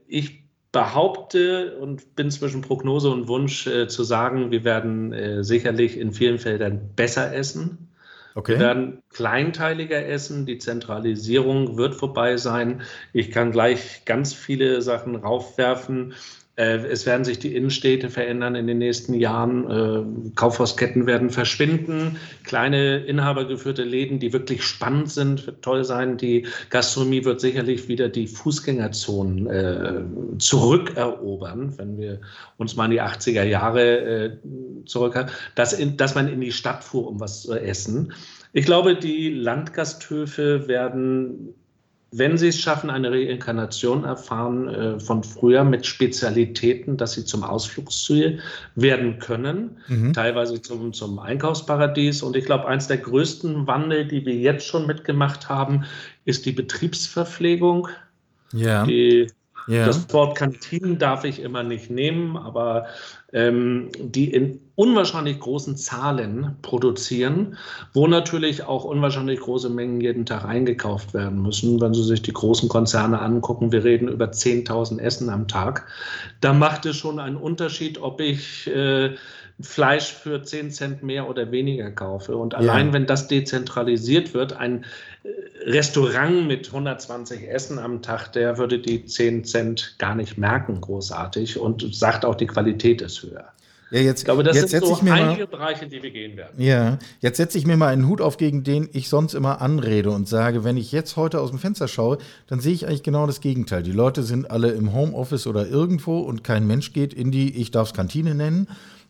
Ich 0.08 0.44
behaupte 0.74 1.78
und 1.78 2.16
bin 2.16 2.30
zwischen 2.30 2.62
Prognose 2.62 3.10
und 3.10 3.30
Wunsch 3.30 3.64
zu 3.64 4.04
sagen, 4.04 4.52
wir 4.52 4.66
werden 4.66 5.44
sicherlich 5.44 5.98
in 5.98 6.12
vielen 6.12 6.38
Feldern 6.38 6.92
besser 6.96 7.34
essen. 7.34 7.90
Okay. 8.36 8.54
Wir 8.54 8.60
werden 8.60 9.04
kleinteiliger 9.10 10.06
essen, 10.06 10.46
die 10.46 10.60
Zentralisierung 10.60 11.78
wird 11.78 11.96
vorbei 11.96 12.38
sein. 12.38 12.82
Ich 13.12 13.32
kann 13.32 13.52
gleich 13.52 14.06
ganz 14.06 14.34
viele 14.34 14.82
Sachen 14.82 15.16
raufwerfen. 15.16 16.14
Äh, 16.60 16.86
es 16.88 17.06
werden 17.06 17.24
sich 17.24 17.40
die 17.40 17.56
Innenstädte 17.56 18.10
verändern 18.10 18.56
in 18.56 18.68
den 18.68 18.80
nächsten 18.80 19.14
Jahren. 19.14 19.70
Äh, 19.72 20.32
Kaufhausketten 20.36 21.08
werden 21.08 21.30
verschwinden. 21.30 22.18
Kleine 22.44 22.98
inhabergeführte 22.98 23.84
Läden, 23.84 24.20
die 24.20 24.34
wirklich 24.34 24.64
spannend 24.64 25.10
sind, 25.10 25.48
wird 25.48 25.62
toll 25.62 25.86
sein. 25.86 26.18
Die 26.18 26.46
Gastronomie 26.70 27.24
wird 27.24 27.40
sicherlich 27.40 27.88
wieder 27.88 28.10
die 28.10 28.28
Fußgängerzonen 28.28 29.48
äh, 29.48 30.02
zurückerobern, 30.38 31.78
wenn 31.78 31.98
wir 31.98 32.20
uns 32.58 32.76
mal 32.76 32.86
in 32.86 32.92
die 32.92 33.02
80er 33.02 33.44
Jahre 33.44 34.40
zurückhalten, 34.86 35.32
dass, 35.56 35.78
dass 35.96 36.16
man 36.16 36.28
in 36.28 36.42
die 36.42 36.52
Stadt 36.52 36.84
fuhr, 36.84 37.08
um 37.08 37.20
was 37.22 37.44
zu 37.44 37.54
essen. 37.54 38.12
Ich 38.52 38.66
glaube, 38.66 38.96
die 38.96 39.30
Landgasthöfe 39.30 40.68
werden 40.68 41.54
wenn 42.12 42.38
sie 42.38 42.48
es 42.48 42.60
schaffen, 42.60 42.90
eine 42.90 43.12
Reinkarnation 43.12 44.04
erfahren 44.04 44.68
äh, 44.68 45.00
von 45.00 45.24
früher 45.24 45.64
mit 45.64 45.86
Spezialitäten, 45.86 46.98
dass 46.98 47.14
sie 47.14 47.24
zum 47.24 47.44
Ausflugsziel 47.44 48.40
werden 48.76 49.20
können, 49.20 49.78
mhm. 49.88 50.14
teilweise 50.14 50.62
zum, 50.62 50.92
zum 50.94 51.20
Einkaufsparadies. 51.20 52.24
Und 52.24 52.36
ich 52.36 52.46
glaube, 52.46 52.68
eins 52.68 52.88
der 52.88 52.98
größten 52.98 53.68
Wandel, 53.68 54.08
die 54.08 54.26
wir 54.26 54.36
jetzt 54.36 54.66
schon 54.66 54.88
mitgemacht 54.88 55.50
haben, 55.50 55.86
ist 56.26 56.46
die 56.46 56.52
Betriebsverpflegung. 56.52 57.90
Ja. 58.54 58.86
Die 58.86 59.28
ja. 59.70 59.86
Das 59.86 60.12
Wort 60.14 60.36
Kantinen 60.36 60.98
darf 60.98 61.24
ich 61.24 61.40
immer 61.40 61.62
nicht 61.62 61.92
nehmen, 61.92 62.36
aber 62.36 62.88
ähm, 63.32 63.90
die 64.00 64.34
in 64.34 64.60
unwahrscheinlich 64.74 65.40
großen 65.40 65.78
Zahlen 65.78 66.56
produzieren, 66.64 67.56
wo 67.94 68.08
natürlich 68.08 68.64
auch 68.64 68.84
unwahrscheinlich 68.84 69.40
große 69.42 69.70
Mengen 69.70 70.02
jeden 70.02 70.26
Tag 70.26 70.44
eingekauft 70.44 71.14
werden 71.14 71.44
müssen. 71.44 71.80
Wenn 71.80 71.94
Sie 71.94 72.04
sich 72.04 72.24
die 72.24 72.34
großen 72.34 72.68
Konzerne 72.68 73.22
angucken, 73.22 73.72
wir 73.72 73.84
reden 73.84 74.08
über 74.08 74.26
10.000 74.26 75.00
Essen 75.00 75.30
am 75.30 75.48
Tag, 75.48 75.86
da 76.42 76.52
macht 76.52 76.88
es 76.88 76.96
schon 76.96 77.20
einen 77.20 77.38
Unterschied, 77.38 78.02
ob 78.02 78.22
ich 78.22 78.66
äh, 78.66 79.16
Fleisch 79.62 80.14
für 80.14 80.42
10 80.42 80.72
Cent 80.72 81.04
mehr 81.04 81.30
oder 81.30 81.52
weniger 81.52 81.92
kaufe. 81.92 82.38
Und 82.38 82.56
allein 82.56 82.88
ja. 82.88 82.94
wenn 82.94 83.06
das 83.06 83.28
dezentralisiert 83.28 84.34
wird, 84.34 84.54
ein 84.54 84.86
äh, 85.24 85.30
Restaurant 85.70 86.48
mit 86.48 86.68
120 86.68 87.50
Essen 87.50 87.78
am 87.78 88.02
Tag, 88.02 88.32
der 88.32 88.58
würde 88.58 88.80
die 88.80 89.06
10 89.06 89.44
Cent 89.44 89.96
gar 89.98 90.16
nicht 90.16 90.38
merken, 90.38 90.80
großartig. 90.80 91.60
Und 91.60 91.94
sagt 91.94 92.24
auch, 92.24 92.36
die 92.36 92.48
Qualität 92.48 93.02
ist 93.02 93.22
höher. 93.24 93.52
Ja, 93.92 94.02
jetzt, 94.02 94.20
ich 94.20 94.26
glaube, 94.26 94.44
das 94.44 94.56
jetzt 94.56 94.70
sind 94.70 94.86
so 94.86 95.00
einige 95.00 95.12
mal, 95.12 95.48
Bereiche, 95.48 95.88
die 95.88 96.04
wir 96.04 96.12
gehen 96.12 96.38
werden. 96.38 96.62
Ja, 96.62 97.00
jetzt 97.22 97.38
setze 97.38 97.58
ich 97.58 97.66
mir 97.66 97.76
mal 97.76 97.88
einen 97.88 98.08
Hut 98.08 98.22
auf, 98.22 98.38
gegen 98.38 98.64
den 98.64 98.88
ich 98.94 99.10
sonst 99.10 99.34
immer 99.34 99.62
anrede 99.62 100.12
und 100.12 100.28
sage, 100.28 100.64
wenn 100.64 100.78
ich 100.78 100.92
jetzt 100.92 101.18
heute 101.18 101.42
aus 101.42 101.50
dem 101.50 101.58
Fenster 101.58 101.88
schaue, 101.88 102.20
dann 102.48 102.60
sehe 102.60 102.74
ich 102.74 102.86
eigentlich 102.86 103.04
genau 103.04 103.26
das 103.26 103.42
Gegenteil. 103.42 103.82
Die 103.82 103.92
Leute 103.92 104.22
sind 104.22 104.52
alle 104.52 104.70
im 104.70 104.94
Homeoffice 104.94 105.48
oder 105.48 105.68
irgendwo 105.68 106.20
und 106.20 106.44
kein 106.44 106.68
Mensch 106.68 106.94
geht 106.94 107.14
in 107.16 107.32
die, 107.32 107.60
ich 107.60 107.72
darf 107.72 107.90
es 107.90 107.94
Kantine 107.96 108.36
nennen, 108.36 108.68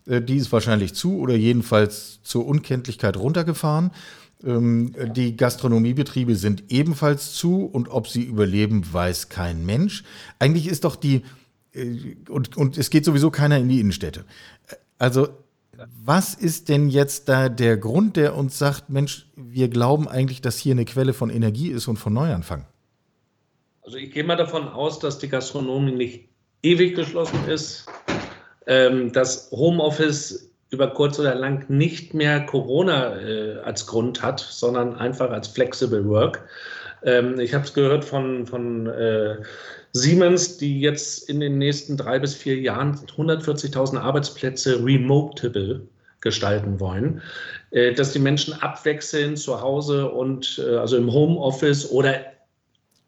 die 0.10 0.38
ist 0.38 0.52
wahrscheinlich 0.52 0.94
zu 0.94 1.20
oder 1.20 1.36
jedenfalls 1.36 2.22
zur 2.24 2.46
Unkenntlichkeit 2.46 3.18
runtergefahren. 3.18 3.92
Ähm, 4.44 4.96
die 5.16 5.36
Gastronomiebetriebe 5.36 6.36
sind 6.36 6.64
ebenfalls 6.70 7.34
zu 7.34 7.66
und 7.66 7.90
ob 7.90 8.08
sie 8.08 8.24
überleben, 8.24 8.84
weiß 8.92 9.30
kein 9.30 9.66
Mensch. 9.66 10.04
Eigentlich 10.40 10.68
ist 10.68 10.86
doch 10.86 10.96
die, 10.96 11.24
äh, 11.74 12.16
und, 12.30 12.56
und 12.56 12.78
es 12.78 12.90
geht 12.90 13.06
sowieso 13.06 13.32
keiner 13.32 13.58
in 13.58 13.70
die 13.70 13.80
Innenstädte. 13.80 14.26
Also, 14.98 15.30
was 16.04 16.34
ist 16.34 16.70
denn 16.70 16.90
jetzt 16.90 17.30
da 17.30 17.48
der 17.48 17.78
Grund, 17.78 18.18
der 18.18 18.36
uns 18.36 18.58
sagt, 18.58 18.90
Mensch, 18.90 19.28
wir 19.36 19.70
glauben 19.70 20.08
eigentlich, 20.08 20.42
dass 20.42 20.58
hier 20.58 20.74
eine 20.74 20.86
Quelle 20.86 21.14
von 21.14 21.30
Energie 21.30 21.70
ist 21.70 21.88
und 21.88 21.98
von 21.98 22.14
Neuanfang? 22.14 22.66
Also 23.82 23.98
ich 23.98 24.12
gehe 24.12 24.24
mal 24.24 24.36
davon 24.36 24.68
aus, 24.68 25.00
dass 25.00 25.20
die 25.20 25.30
Gastronomie 25.30 25.94
nicht 25.94 26.30
ewig 26.62 26.96
geschlossen 26.96 27.48
ist 27.48 27.86
ähm, 28.68 29.12
das 29.12 29.50
Homeoffice 29.52 30.50
über 30.72 30.88
kurz 30.88 31.20
oder 31.20 31.36
lang 31.36 31.70
nicht 31.70 32.14
mehr 32.14 32.46
Corona 32.46 33.20
äh, 33.20 33.58
als 33.64 33.88
Grund 33.88 34.22
hat, 34.22 34.40
sondern 34.40 34.96
einfach 34.96 35.32
als 35.32 35.48
Flexible 35.48 36.08
Work. 36.08 36.48
Ähm, 37.04 37.40
ich 37.40 37.54
habe 37.54 37.66
es 37.66 37.74
gehört 37.74 38.06
von, 38.06 38.46
von 38.46 38.88
äh, 38.88 39.38
Siemens, 39.94 40.58
die 40.58 40.80
jetzt 40.82 41.30
in 41.30 41.40
den 41.40 41.58
nächsten 41.58 41.98
drei 41.98 42.20
bis 42.20 42.36
vier 42.36 42.60
Jahren 42.60 42.96
140.000 42.96 43.98
Arbeitsplätze 43.98 44.84
remotable 44.84 45.82
gestalten 46.22 46.80
wollen, 46.80 47.22
äh, 47.72 47.94
dass 47.94 48.12
die 48.12 48.20
Menschen 48.20 48.54
abwechseln 48.62 49.38
zu 49.38 49.62
Hause 49.62 50.10
und 50.10 50.62
äh, 50.64 50.76
also 50.76 50.98
im 50.98 51.12
Homeoffice 51.12 51.90
oder 51.90 52.14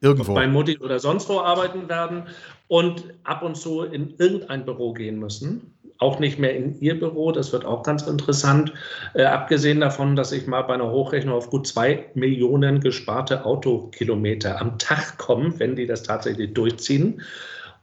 irgendwo 0.01 0.34
bei 0.34 0.48
Mutti 0.48 0.77
oder 0.79 1.00
sonst 1.00 1.29
wo 1.29 1.39
arbeiten 1.39 1.88
werden 1.88 2.24
und 2.67 3.13
ab 3.24 3.43
und 3.43 3.55
zu 3.55 3.84
in 3.84 4.15
irgendein 4.17 4.65
Büro 4.65 4.93
gehen 4.93 5.20
müssen 5.20 5.72
auch 6.01 6.20
nicht 6.20 6.39
mehr 6.39 6.55
in 6.55 6.79
ihr 6.81 7.00
Büro. 7.00 7.31
Das 7.31 7.53
wird 7.53 7.63
auch 7.63 7.84
ganz 7.84 8.08
interessant. 8.08 8.74
Äh, 9.13 9.24
abgesehen 9.24 9.79
davon, 9.79 10.15
dass 10.15 10.31
ich 10.31 10.48
mal 10.48 10.63
bei 10.63 10.74
einer 10.74 10.89
Hochrechnung 10.89 11.36
auf 11.36 11.50
gut 11.50 11.67
zwei 11.67 12.05
Millionen 12.15 12.81
gesparte 12.81 13.46
Autokilometer 13.46 14.60
am 14.60 14.79
Tag 14.79 15.17
komme, 15.20 15.53
wenn 15.60 15.75
die 15.75 15.86
das 15.86 16.03
tatsächlich 16.03 16.53
durchziehen. 16.53 17.22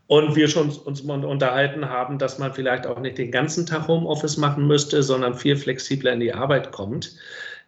Und 0.08 0.34
wir 0.34 0.48
schon 0.48 0.70
uns 0.70 1.02
unterhalten 1.02 1.88
haben, 1.88 2.18
dass 2.18 2.38
man 2.38 2.52
vielleicht 2.52 2.86
auch 2.86 2.98
nicht 2.98 3.18
den 3.18 3.30
ganzen 3.30 3.66
Tag 3.66 3.86
Homeoffice 3.86 4.36
machen 4.36 4.66
müsste, 4.66 5.02
sondern 5.02 5.34
viel 5.34 5.54
flexibler 5.54 6.12
in 6.12 6.20
die 6.20 6.32
Arbeit 6.32 6.72
kommt. 6.72 7.14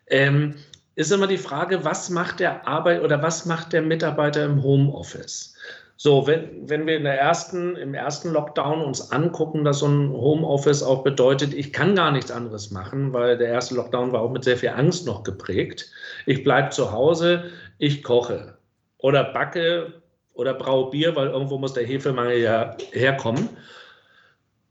Ähm, 0.09 0.55
ist 1.01 1.13
immer 1.13 1.27
die 1.27 1.39
Frage, 1.39 1.83
was 1.83 2.11
macht 2.11 2.41
der 2.41 2.69
Arbeit 2.69 3.03
oder 3.03 3.23
was 3.23 3.47
macht 3.47 3.73
der 3.73 3.81
Mitarbeiter 3.81 4.45
im 4.45 4.63
Homeoffice? 4.63 5.55
So, 5.97 6.27
wenn, 6.27 6.69
wenn 6.69 6.87
wir 6.87 6.97
in 6.97 7.05
der 7.05 7.19
ersten, 7.19 7.75
im 7.77 7.95
ersten 7.95 8.33
Lockdown 8.33 8.83
uns 8.83 9.11
angucken, 9.11 9.65
dass 9.65 9.79
so 9.79 9.87
ein 9.87 10.11
Homeoffice 10.11 10.83
auch 10.83 11.03
bedeutet, 11.03 11.55
ich 11.55 11.73
kann 11.73 11.95
gar 11.95 12.11
nichts 12.11 12.31
anderes 12.31 12.71
machen, 12.71 13.15
weil 13.15 13.39
der 13.39 13.49
erste 13.49 13.77
Lockdown 13.77 14.13
war 14.13 14.21
auch 14.21 14.31
mit 14.31 14.45
sehr 14.45 14.59
viel 14.59 14.71
Angst 14.71 15.07
noch 15.07 15.23
geprägt. 15.23 15.91
Ich 16.27 16.45
bleibe 16.45 16.69
zu 16.71 16.93
Hause, 16.93 17.45
ich 17.79 18.03
koche 18.03 18.59
oder 18.99 19.25
backe 19.25 19.95
oder 20.35 20.53
braue 20.53 20.91
Bier, 20.91 21.17
weil 21.17 21.29
irgendwo 21.29 21.57
muss 21.57 21.73
der 21.73 21.87
Hefemangel 21.87 22.39
ja 22.39 22.77
herkommen. 22.93 23.49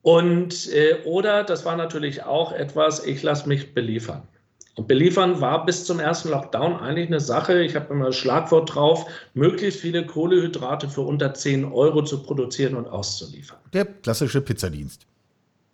Und 0.04 0.72
äh, 0.74 0.96
oder 1.06 1.44
das 1.44 1.66
war 1.66 1.76
natürlich 1.76 2.24
auch 2.24 2.52
etwas, 2.52 3.04
ich 3.04 3.24
lasse 3.24 3.48
mich 3.48 3.74
beliefern. 3.74 4.28
Und 4.80 4.88
beliefern 4.88 5.42
war 5.42 5.66
bis 5.66 5.84
zum 5.84 6.00
ersten 6.00 6.30
Lockdown 6.30 6.78
eigentlich 6.78 7.08
eine 7.08 7.20
Sache. 7.20 7.62
Ich 7.64 7.76
habe 7.76 7.94
immer 7.94 8.06
das 8.06 8.16
Schlagwort 8.16 8.74
drauf, 8.74 9.06
möglichst 9.34 9.82
viele 9.82 10.06
Kohlehydrate 10.06 10.88
für 10.88 11.02
unter 11.02 11.34
10 11.34 11.66
Euro 11.66 12.02
zu 12.02 12.24
produzieren 12.24 12.76
und 12.76 12.88
auszuliefern. 12.88 13.58
Der 13.74 13.84
klassische 13.84 14.40
Pizzadienst. 14.40 15.06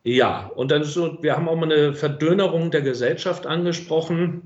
Ja, 0.06 0.48
und 0.56 0.72
dann 0.72 0.84
so, 0.84 1.22
wir 1.22 1.36
haben 1.36 1.48
auch 1.48 1.56
mal 1.56 1.72
eine 1.72 1.94
Verdönerung 1.94 2.72
der 2.72 2.82
Gesellschaft 2.82 3.46
angesprochen. 3.46 4.42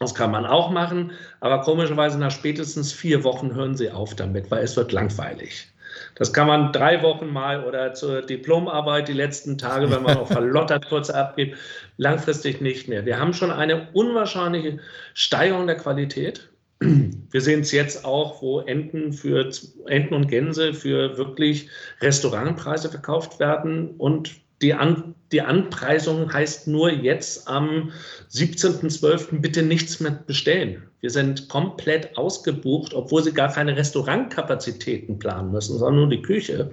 Das 0.00 0.16
kann 0.16 0.32
man 0.32 0.46
auch 0.46 0.70
machen, 0.70 1.12
aber 1.38 1.60
komischerweise 1.60 2.18
nach 2.18 2.32
spätestens 2.32 2.92
vier 2.92 3.22
Wochen 3.22 3.54
hören 3.54 3.76
sie 3.76 3.92
auf 3.92 4.16
damit, 4.16 4.50
weil 4.50 4.64
es 4.64 4.76
wird 4.76 4.90
langweilig. 4.90 5.68
Das 6.14 6.32
kann 6.32 6.46
man 6.46 6.72
drei 6.72 7.02
Wochen 7.02 7.28
mal 7.28 7.64
oder 7.64 7.94
zur 7.94 8.22
Diplomarbeit 8.22 9.08
die 9.08 9.12
letzten 9.12 9.58
Tage, 9.58 9.90
wenn 9.90 10.02
man 10.02 10.14
noch 10.14 10.26
verlottert 10.32 10.88
kurz 10.88 11.10
abgibt, 11.10 11.56
langfristig 11.96 12.60
nicht 12.60 12.88
mehr. 12.88 13.06
Wir 13.06 13.18
haben 13.18 13.34
schon 13.34 13.50
eine 13.50 13.88
unwahrscheinliche 13.92 14.78
Steigerung 15.14 15.66
der 15.66 15.76
Qualität. 15.76 16.48
Wir 16.80 17.40
sehen 17.40 17.60
es 17.60 17.70
jetzt 17.72 18.04
auch, 18.04 18.42
wo 18.42 18.60
Enten 18.60 19.12
für 19.12 19.48
Enten 19.86 20.14
und 20.14 20.28
Gänse 20.28 20.74
für 20.74 21.16
wirklich 21.16 21.68
Restaurantpreise 22.00 22.88
verkauft 22.88 23.38
werden 23.38 23.90
und 23.98 24.32
die, 24.62 24.74
An 24.74 25.14
die 25.32 25.42
Anpreisung 25.42 26.32
heißt 26.32 26.68
nur 26.68 26.90
jetzt 26.90 27.48
am 27.48 27.90
17.12. 28.30 29.40
bitte 29.40 29.62
nichts 29.62 30.00
mehr 30.00 30.12
bestellen. 30.12 30.82
Wir 31.00 31.10
sind 31.10 31.48
komplett 31.48 32.16
ausgebucht, 32.16 32.94
obwohl 32.94 33.22
sie 33.22 33.32
gar 33.32 33.52
keine 33.52 33.76
Restaurantkapazitäten 33.76 35.18
planen 35.18 35.50
müssen, 35.50 35.78
sondern 35.78 35.96
nur 35.96 36.10
die 36.10 36.22
Küche. 36.22 36.72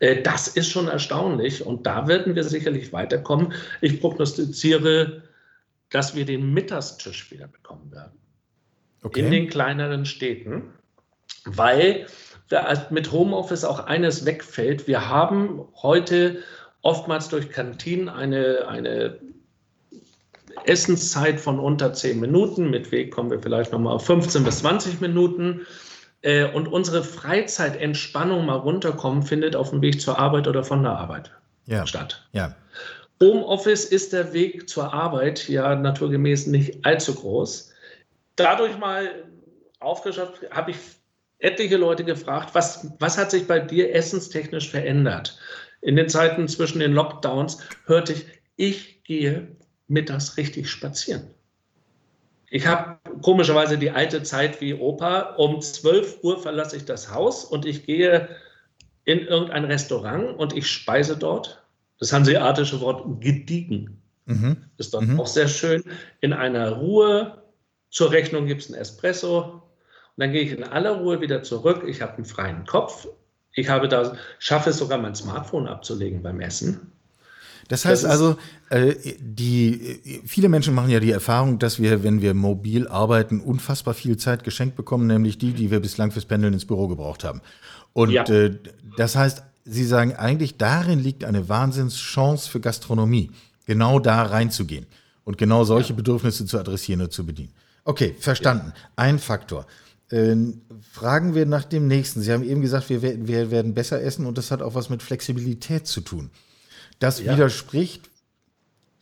Äh, 0.00 0.22
das 0.22 0.48
ist 0.48 0.68
schon 0.68 0.88
erstaunlich 0.88 1.64
und 1.64 1.86
da 1.86 2.08
werden 2.08 2.34
wir 2.34 2.44
sicherlich 2.44 2.92
weiterkommen. 2.92 3.52
Ich 3.80 4.00
prognostiziere, 4.00 5.22
dass 5.90 6.14
wir 6.16 6.24
den 6.24 6.52
Mittagstisch 6.52 7.30
wieder 7.30 7.46
bekommen 7.46 7.92
werden. 7.92 8.18
Okay. 9.02 9.20
In 9.20 9.30
den 9.30 9.48
kleineren 9.48 10.04
Städten, 10.04 10.72
weil 11.44 12.06
mit 12.90 13.12
Homeoffice 13.12 13.64
auch 13.64 13.86
eines 13.86 14.26
wegfällt. 14.26 14.88
Wir 14.88 15.08
haben 15.08 15.60
heute 15.82 16.42
oftmals 16.82 17.28
durch 17.28 17.50
Kantinen 17.50 18.08
eine, 18.08 18.66
eine 18.68 19.18
Essenszeit 20.64 21.40
von 21.40 21.58
unter 21.58 21.92
10 21.92 22.20
Minuten. 22.20 22.70
Mit 22.70 22.90
Weg 22.92 23.12
kommen 23.12 23.30
wir 23.30 23.40
vielleicht 23.40 23.72
nochmal 23.72 23.94
auf 23.94 24.06
15 24.06 24.44
bis 24.44 24.58
20 24.60 25.00
Minuten. 25.00 25.66
Äh, 26.22 26.44
und 26.52 26.68
unsere 26.68 27.02
Freizeitentspannung 27.02 28.46
mal 28.46 28.56
runterkommen, 28.56 29.22
findet 29.22 29.56
auf 29.56 29.70
dem 29.70 29.82
Weg 29.82 30.00
zur 30.00 30.18
Arbeit 30.18 30.48
oder 30.48 30.64
von 30.64 30.82
der 30.82 30.92
Arbeit 30.92 31.30
ja. 31.66 31.86
statt. 31.86 32.26
Ja. 32.32 32.54
Homeoffice 33.22 33.84
ist 33.84 34.12
der 34.12 34.32
Weg 34.32 34.68
zur 34.68 34.92
Arbeit 34.92 35.48
ja 35.48 35.74
naturgemäß 35.74 36.46
nicht 36.46 36.84
allzu 36.84 37.14
groß. 37.14 37.72
Dadurch 38.36 38.78
mal 38.78 39.10
aufgeschafft, 39.78 40.50
habe 40.50 40.72
ich 40.72 40.78
etliche 41.38 41.76
Leute 41.76 42.04
gefragt, 42.04 42.50
was, 42.54 42.86
was 42.98 43.18
hat 43.18 43.30
sich 43.30 43.46
bei 43.46 43.58
dir 43.58 43.94
essenstechnisch 43.94 44.70
verändert? 44.70 45.38
In 45.80 45.96
den 45.96 46.08
Zeiten 46.08 46.48
zwischen 46.48 46.80
den 46.80 46.92
Lockdowns 46.92 47.58
hörte 47.86 48.12
ich, 48.12 48.26
ich 48.56 49.04
gehe 49.04 49.48
mittags 49.88 50.36
richtig 50.36 50.68
spazieren. 50.68 51.30
Ich 52.50 52.66
habe 52.66 52.98
komischerweise 53.22 53.78
die 53.78 53.90
alte 53.90 54.22
Zeit 54.22 54.60
wie 54.60 54.74
Opa. 54.74 55.34
Um 55.36 55.60
12 55.60 56.18
Uhr 56.22 56.42
verlasse 56.42 56.76
ich 56.76 56.84
das 56.84 57.12
Haus 57.14 57.44
und 57.44 57.64
ich 57.64 57.86
gehe 57.86 58.28
in 59.04 59.20
irgendein 59.20 59.64
Restaurant 59.64 60.36
und 60.36 60.56
ich 60.56 60.66
speise 60.66 61.16
dort. 61.16 61.62
Das 61.98 62.12
hanseatische 62.12 62.80
Wort 62.80 63.20
gediegen. 63.20 64.00
Mhm. 64.26 64.56
Ist 64.78 64.94
dort 64.94 65.06
mhm. 65.06 65.20
auch 65.20 65.26
sehr 65.26 65.48
schön. 65.48 65.84
In 66.20 66.32
einer 66.32 66.70
Ruhe. 66.72 67.42
Zur 67.90 68.10
Rechnung 68.10 68.46
gibt 68.46 68.62
es 68.62 68.70
ein 68.70 68.74
Espresso. 68.74 69.42
Und 69.42 69.62
dann 70.16 70.32
gehe 70.32 70.42
ich 70.42 70.52
in 70.52 70.64
aller 70.64 70.92
Ruhe 70.92 71.20
wieder 71.20 71.42
zurück. 71.42 71.84
Ich 71.86 72.02
habe 72.02 72.14
einen 72.14 72.24
freien 72.24 72.64
Kopf. 72.64 73.06
Ich 73.54 73.68
habe 73.68 73.88
da, 73.88 74.16
schaffe 74.38 74.70
es 74.70 74.78
sogar, 74.78 74.98
mein 74.98 75.14
Smartphone 75.14 75.66
abzulegen 75.66 76.22
beim 76.22 76.40
Essen. 76.40 76.92
Das 77.68 77.84
heißt 77.84 78.02
das 78.02 78.10
also, 78.10 78.36
äh, 78.70 78.94
die, 79.20 80.22
viele 80.26 80.48
Menschen 80.48 80.74
machen 80.74 80.90
ja 80.90 80.98
die 80.98 81.12
Erfahrung, 81.12 81.60
dass 81.60 81.80
wir, 81.80 82.02
wenn 82.02 82.20
wir 82.20 82.34
mobil 82.34 82.88
arbeiten, 82.88 83.40
unfassbar 83.40 83.94
viel 83.94 84.16
Zeit 84.16 84.42
geschenkt 84.42 84.74
bekommen, 84.74 85.06
nämlich 85.06 85.38
die, 85.38 85.52
die 85.52 85.70
wir 85.70 85.78
bislang 85.78 86.10
fürs 86.10 86.24
Pendeln 86.24 86.52
ins 86.52 86.64
Büro 86.64 86.88
gebraucht 86.88 87.22
haben. 87.22 87.42
Und 87.92 88.10
ja. 88.10 88.24
äh, 88.24 88.58
das 88.96 89.14
heißt, 89.14 89.44
Sie 89.64 89.84
sagen 89.84 90.16
eigentlich, 90.16 90.56
darin 90.56 90.98
liegt 90.98 91.22
eine 91.22 91.48
Wahnsinnschance 91.48 92.50
für 92.50 92.60
Gastronomie, 92.60 93.30
genau 93.66 94.00
da 94.00 94.22
reinzugehen 94.22 94.86
und 95.24 95.38
genau 95.38 95.64
solche 95.64 95.90
ja. 95.90 95.96
Bedürfnisse 95.96 96.46
zu 96.46 96.58
adressieren 96.58 97.02
und 97.02 97.12
zu 97.12 97.24
bedienen. 97.24 97.52
Okay, 97.84 98.16
verstanden. 98.18 98.72
Ja. 98.74 98.82
Ein 98.96 99.18
Faktor. 99.18 99.66
Äh, 100.10 100.36
fragen 100.92 101.34
wir 101.34 101.46
nach 101.46 101.64
dem 101.64 101.86
nächsten. 101.86 102.20
Sie 102.20 102.32
haben 102.32 102.42
eben 102.42 102.60
gesagt, 102.60 102.88
wir, 102.88 103.02
wir, 103.02 103.50
werden 103.50 103.74
besser 103.74 104.02
essen 104.02 104.26
und 104.26 104.38
das 104.38 104.50
hat 104.50 104.60
auch 104.62 104.74
was 104.74 104.90
mit 104.90 105.02
Flexibilität 105.02 105.86
zu 105.86 106.00
tun. 106.00 106.30
Das 106.98 107.20
ja. 107.20 107.32
widerspricht, 107.32 108.09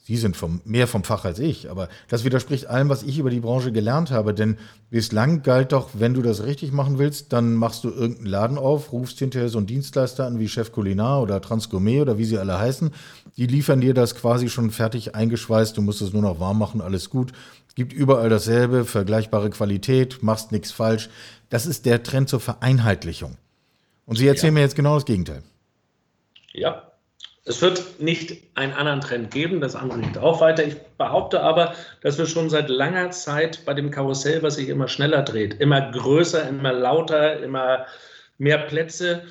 Sie 0.08 0.16
sind 0.16 0.38
vom, 0.38 0.62
mehr 0.64 0.86
vom 0.86 1.04
Fach 1.04 1.26
als 1.26 1.38
ich, 1.38 1.70
aber 1.70 1.90
das 2.08 2.24
widerspricht 2.24 2.66
allem, 2.66 2.88
was 2.88 3.02
ich 3.02 3.18
über 3.18 3.28
die 3.28 3.40
Branche 3.40 3.72
gelernt 3.72 4.10
habe. 4.10 4.32
Denn 4.32 4.56
bislang 4.88 5.42
galt 5.42 5.72
doch, 5.72 5.90
wenn 5.92 6.14
du 6.14 6.22
das 6.22 6.44
richtig 6.44 6.72
machen 6.72 6.98
willst, 6.98 7.34
dann 7.34 7.56
machst 7.56 7.84
du 7.84 7.90
irgendeinen 7.90 8.26
Laden 8.26 8.56
auf, 8.56 8.90
rufst 8.90 9.18
hinterher 9.18 9.50
so 9.50 9.58
einen 9.58 9.66
Dienstleister 9.66 10.24
an 10.24 10.38
wie 10.38 10.48
Chef 10.48 10.72
Culinar 10.72 11.20
oder 11.20 11.42
Transgourmet 11.42 12.00
oder 12.00 12.16
wie 12.16 12.24
sie 12.24 12.38
alle 12.38 12.58
heißen. 12.58 12.90
Die 13.36 13.46
liefern 13.46 13.82
dir 13.82 13.92
das 13.92 14.14
quasi 14.14 14.48
schon 14.48 14.70
fertig 14.70 15.14
eingeschweißt, 15.14 15.76
du 15.76 15.82
musst 15.82 16.00
es 16.00 16.14
nur 16.14 16.22
noch 16.22 16.40
warm 16.40 16.58
machen, 16.58 16.80
alles 16.80 17.10
gut. 17.10 17.32
Gibt 17.74 17.92
überall 17.92 18.30
dasselbe, 18.30 18.86
vergleichbare 18.86 19.50
Qualität, 19.50 20.22
machst 20.22 20.52
nichts 20.52 20.72
falsch. 20.72 21.10
Das 21.50 21.66
ist 21.66 21.84
der 21.84 22.02
Trend 22.02 22.30
zur 22.30 22.40
Vereinheitlichung. 22.40 23.36
Und 24.06 24.16
Sie 24.16 24.26
erzählen 24.26 24.54
ja. 24.54 24.60
mir 24.60 24.60
jetzt 24.62 24.74
genau 24.74 24.94
das 24.94 25.04
Gegenteil. 25.04 25.42
Ja, 26.54 26.87
es 27.48 27.62
wird 27.62 28.00
nicht 28.00 28.36
einen 28.54 28.74
anderen 28.74 29.00
Trend 29.00 29.30
geben, 29.30 29.60
das 29.60 29.74
andere 29.74 30.00
geht 30.00 30.18
auch 30.18 30.40
weiter. 30.40 30.64
Ich 30.66 30.76
behaupte 30.98 31.40
aber, 31.40 31.74
dass 32.02 32.18
wir 32.18 32.26
schon 32.26 32.50
seit 32.50 32.68
langer 32.68 33.10
Zeit 33.10 33.64
bei 33.64 33.74
dem 33.74 33.90
Karussell, 33.90 34.42
was 34.42 34.56
sich 34.56 34.68
immer 34.68 34.86
schneller 34.86 35.22
dreht, 35.22 35.54
immer 35.60 35.90
größer, 35.90 36.46
immer 36.48 36.72
lauter, 36.72 37.42
immer 37.42 37.86
mehr 38.36 38.58
Plätze, 38.58 39.22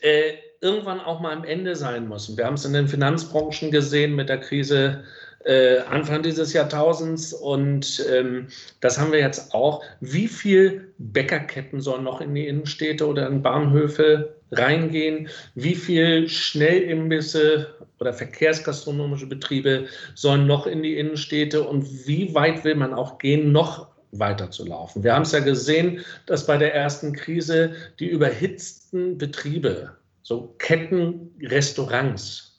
äh, 0.00 0.32
irgendwann 0.60 1.00
auch 1.00 1.20
mal 1.20 1.32
am 1.32 1.44
Ende 1.44 1.76
sein 1.76 2.08
müssen. 2.08 2.36
Wir 2.36 2.46
haben 2.46 2.54
es 2.54 2.64
in 2.64 2.72
den 2.72 2.88
Finanzbranchen 2.88 3.70
gesehen 3.70 4.14
mit 4.14 4.28
der 4.28 4.40
Krise 4.40 5.04
äh, 5.44 5.78
Anfang 5.78 6.22
dieses 6.22 6.52
Jahrtausends. 6.52 7.32
Und 7.32 8.04
ähm, 8.12 8.48
das 8.80 8.98
haben 8.98 9.12
wir 9.12 9.20
jetzt 9.20 9.54
auch. 9.54 9.82
Wie 10.00 10.28
viel 10.28 10.92
Bäckerketten 10.98 11.80
sollen 11.80 12.04
noch 12.04 12.20
in 12.20 12.34
die 12.34 12.46
Innenstädte 12.46 13.06
oder 13.06 13.26
in 13.26 13.42
Bahnhöfe 13.42 14.34
reingehen? 14.52 15.28
Wie 15.54 15.74
viel 15.74 16.28
Schnellimbisse 16.28 17.74
oder 17.98 18.12
verkehrsgastronomische 18.12 19.26
Betriebe 19.26 19.86
sollen 20.14 20.46
noch 20.46 20.66
in 20.66 20.82
die 20.82 20.98
Innenstädte? 20.98 21.62
Und 21.62 22.06
wie 22.06 22.34
weit 22.34 22.64
will 22.64 22.74
man 22.74 22.92
auch 22.94 23.18
gehen, 23.18 23.52
noch 23.52 23.88
weiterzulaufen? 24.12 25.04
Wir 25.04 25.14
haben 25.14 25.22
es 25.22 25.32
ja 25.32 25.40
gesehen, 25.40 26.00
dass 26.26 26.46
bei 26.46 26.56
der 26.56 26.74
ersten 26.74 27.12
Krise 27.12 27.72
die 27.98 28.08
überhitzten 28.08 29.18
Betriebe, 29.18 29.92
so 30.22 30.54
Kettenrestaurants, 30.58 32.49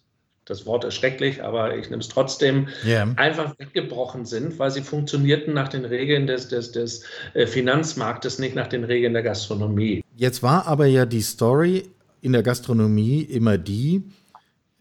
das 0.45 0.65
Wort 0.65 0.83
ist 0.85 0.95
schrecklich, 0.95 1.43
aber 1.43 1.77
ich 1.77 1.89
nehme 1.89 2.01
es 2.01 2.07
trotzdem, 2.07 2.67
yeah. 2.83 3.11
einfach 3.15 3.57
weggebrochen 3.59 4.25
sind, 4.25 4.57
weil 4.57 4.71
sie 4.71 4.81
funktionierten 4.81 5.53
nach 5.53 5.67
den 5.67 5.85
Regeln 5.85 6.25
des, 6.27 6.47
des, 6.47 6.71
des 6.71 7.03
äh, 7.33 7.45
Finanzmarktes, 7.45 8.39
nicht 8.39 8.55
nach 8.55 8.67
den 8.67 8.83
Regeln 8.83 9.13
der 9.13 9.23
Gastronomie. 9.23 10.03
Jetzt 10.17 10.41
war 10.41 10.67
aber 10.67 10.87
ja 10.87 11.05
die 11.05 11.21
Story 11.21 11.89
in 12.21 12.33
der 12.33 12.43
Gastronomie 12.43 13.21
immer 13.21 13.57
die, 13.57 14.03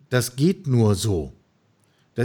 das 0.08 0.36
geht 0.36 0.66
nur 0.66 0.94
so. 0.94 1.32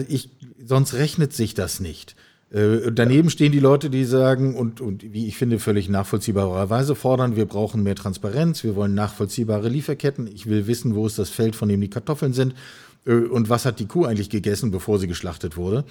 Ich, 0.07 0.29
sonst 0.65 0.93
rechnet 0.93 1.33
sich 1.33 1.53
das 1.53 1.79
nicht. 1.79 2.15
Äh, 2.51 2.91
daneben 2.91 3.29
stehen 3.29 3.51
die 3.51 3.59
Leute, 3.59 3.89
die 3.89 4.05
sagen 4.05 4.55
und, 4.55 4.79
und 4.79 5.13
wie 5.13 5.27
ich 5.27 5.37
finde 5.37 5.59
völlig 5.59 5.89
nachvollziehbarerweise 5.89 6.95
fordern, 6.95 7.35
wir 7.35 7.45
brauchen 7.45 7.83
mehr 7.83 7.95
Transparenz, 7.95 8.63
wir 8.63 8.75
wollen 8.75 8.93
nachvollziehbare 8.93 9.67
Lieferketten, 9.67 10.27
ich 10.27 10.47
will 10.47 10.67
wissen, 10.67 10.95
wo 10.95 11.05
ist 11.05 11.19
das 11.19 11.29
Feld, 11.29 11.55
von 11.55 11.69
dem 11.69 11.81
die 11.81 11.89
Kartoffeln 11.89 12.33
sind 12.33 12.55
und 13.05 13.49
was 13.49 13.65
hat 13.65 13.79
die 13.79 13.87
Kuh 13.87 14.05
eigentlich 14.05 14.29
gegessen, 14.29 14.71
bevor 14.71 14.99
sie 14.99 15.07
geschlachtet 15.07 15.57
wurde. 15.57 15.85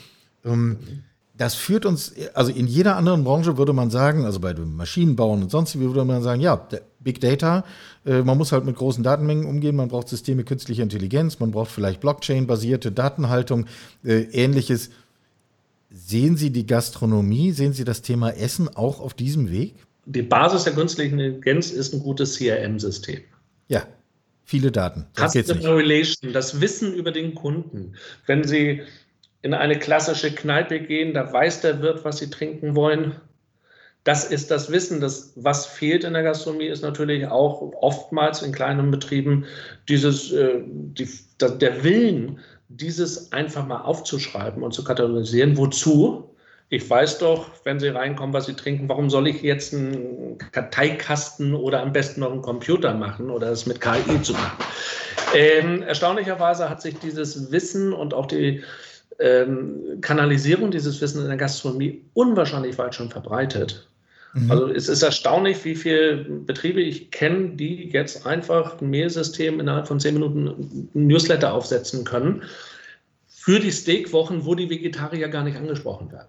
Ähm, 0.44 0.78
das 1.36 1.54
führt 1.54 1.84
uns, 1.84 2.12
also 2.34 2.52
in 2.52 2.66
jeder 2.66 2.96
anderen 2.96 3.24
Branche 3.24 3.58
würde 3.58 3.72
man 3.72 3.90
sagen, 3.90 4.24
also 4.24 4.38
bei 4.38 4.52
dem 4.52 4.76
Maschinenbauen 4.76 5.42
und 5.42 5.50
sonst 5.50 5.74
wie 5.74 5.84
würde 5.84 6.04
man 6.04 6.22
sagen, 6.22 6.40
ja, 6.40 6.68
Big 7.00 7.20
Data, 7.20 7.64
äh, 8.06 8.22
man 8.22 8.38
muss 8.38 8.52
halt 8.52 8.64
mit 8.64 8.76
großen 8.76 9.02
Datenmengen 9.02 9.44
umgehen, 9.44 9.74
man 9.74 9.88
braucht 9.88 10.08
Systeme 10.08 10.44
künstlicher 10.44 10.84
Intelligenz, 10.84 11.40
man 11.40 11.50
braucht 11.50 11.72
vielleicht 11.72 12.00
Blockchain-basierte 12.00 12.92
Datenhaltung, 12.92 13.66
äh, 14.04 14.22
ähnliches. 14.32 14.90
Sehen 15.90 16.36
Sie 16.36 16.50
die 16.50 16.66
Gastronomie, 16.66 17.52
sehen 17.52 17.72
Sie 17.72 17.84
das 17.84 18.02
Thema 18.02 18.30
Essen 18.30 18.68
auch 18.74 19.00
auf 19.00 19.14
diesem 19.14 19.50
Weg? 19.50 19.74
Die 20.06 20.22
Basis 20.22 20.64
der 20.64 20.74
künstlichen 20.74 21.18
Intelligenz 21.18 21.70
ist 21.70 21.94
ein 21.94 22.00
gutes 22.00 22.36
CRM-System. 22.36 23.20
Ja, 23.68 23.84
viele 24.44 24.70
Daten. 24.70 25.06
Das 25.14 25.32
Customer 25.32 25.76
Relation, 25.76 26.32
das 26.32 26.60
Wissen 26.60 26.94
über 26.94 27.10
den 27.10 27.34
Kunden. 27.34 27.94
Wenn 28.26 28.44
Sie 28.44 28.82
in 29.42 29.54
eine 29.54 29.78
klassische 29.78 30.34
Kneipe 30.34 30.80
gehen, 30.80 31.14
da 31.14 31.32
weiß 31.32 31.60
der 31.60 31.82
Wirt, 31.82 32.04
was 32.04 32.18
Sie 32.18 32.30
trinken 32.30 32.74
wollen. 32.74 33.16
Das 34.04 34.24
ist 34.24 34.50
das 34.50 34.70
Wissen. 34.70 35.00
Das, 35.00 35.32
was 35.36 35.66
fehlt 35.66 36.04
in 36.04 36.12
der 36.12 36.22
Gastronomie, 36.22 36.66
ist 36.66 36.82
natürlich 36.82 37.26
auch 37.26 37.72
oftmals 37.80 38.42
in 38.42 38.52
kleinen 38.52 38.90
Betrieben 38.90 39.46
dieses, 39.88 40.30
äh, 40.32 40.62
die, 40.66 41.08
der 41.40 41.82
Willen, 41.82 42.38
dieses 42.68 43.32
einfach 43.32 43.66
mal 43.66 43.82
aufzuschreiben 43.82 44.62
und 44.62 44.72
zu 44.72 44.84
katalogisieren. 44.84 45.56
Wozu? 45.56 46.33
Ich 46.70 46.88
weiß 46.88 47.18
doch, 47.18 47.50
wenn 47.64 47.78
Sie 47.78 47.88
reinkommen, 47.88 48.32
was 48.32 48.46
Sie 48.46 48.54
trinken, 48.54 48.88
warum 48.88 49.10
soll 49.10 49.28
ich 49.28 49.42
jetzt 49.42 49.74
einen 49.74 50.38
Karteikasten 50.52 51.54
oder 51.54 51.82
am 51.82 51.92
besten 51.92 52.20
noch 52.20 52.32
einen 52.32 52.42
Computer 52.42 52.94
machen 52.94 53.30
oder 53.30 53.50
es 53.50 53.66
mit 53.66 53.80
KI 53.80 54.22
zu 54.22 54.32
machen? 54.32 54.64
Ähm, 55.34 55.82
erstaunlicherweise 55.82 56.68
hat 56.68 56.80
sich 56.80 56.98
dieses 56.98 57.52
Wissen 57.52 57.92
und 57.92 58.14
auch 58.14 58.26
die 58.26 58.62
ähm, 59.18 60.00
Kanalisierung 60.00 60.70
dieses 60.70 61.00
Wissens 61.00 61.22
in 61.22 61.28
der 61.28 61.36
Gastronomie 61.36 62.02
unwahrscheinlich 62.14 62.78
weit 62.78 62.94
schon 62.94 63.10
verbreitet. 63.10 63.86
Mhm. 64.34 64.50
Also 64.50 64.68
es 64.68 64.88
ist 64.88 65.02
erstaunlich, 65.02 65.64
wie 65.64 65.76
viele 65.76 66.16
Betriebe 66.24 66.80
ich 66.80 67.10
kenne, 67.10 67.50
die 67.50 67.90
jetzt 67.90 68.26
einfach 68.26 68.80
ein 68.80 68.90
Mehlsystem 68.90 69.60
innerhalb 69.60 69.86
von 69.86 70.00
zehn 70.00 70.14
Minuten 70.14 70.48
ein 70.94 71.06
Newsletter 71.06 71.52
aufsetzen 71.52 72.04
können 72.04 72.42
für 73.28 73.60
die 73.60 73.72
Steakwochen, 73.72 74.44
wo 74.44 74.54
die 74.54 74.70
Vegetarier 74.70 75.28
gar 75.28 75.44
nicht 75.44 75.56
angesprochen 75.56 76.10
werden. 76.10 76.28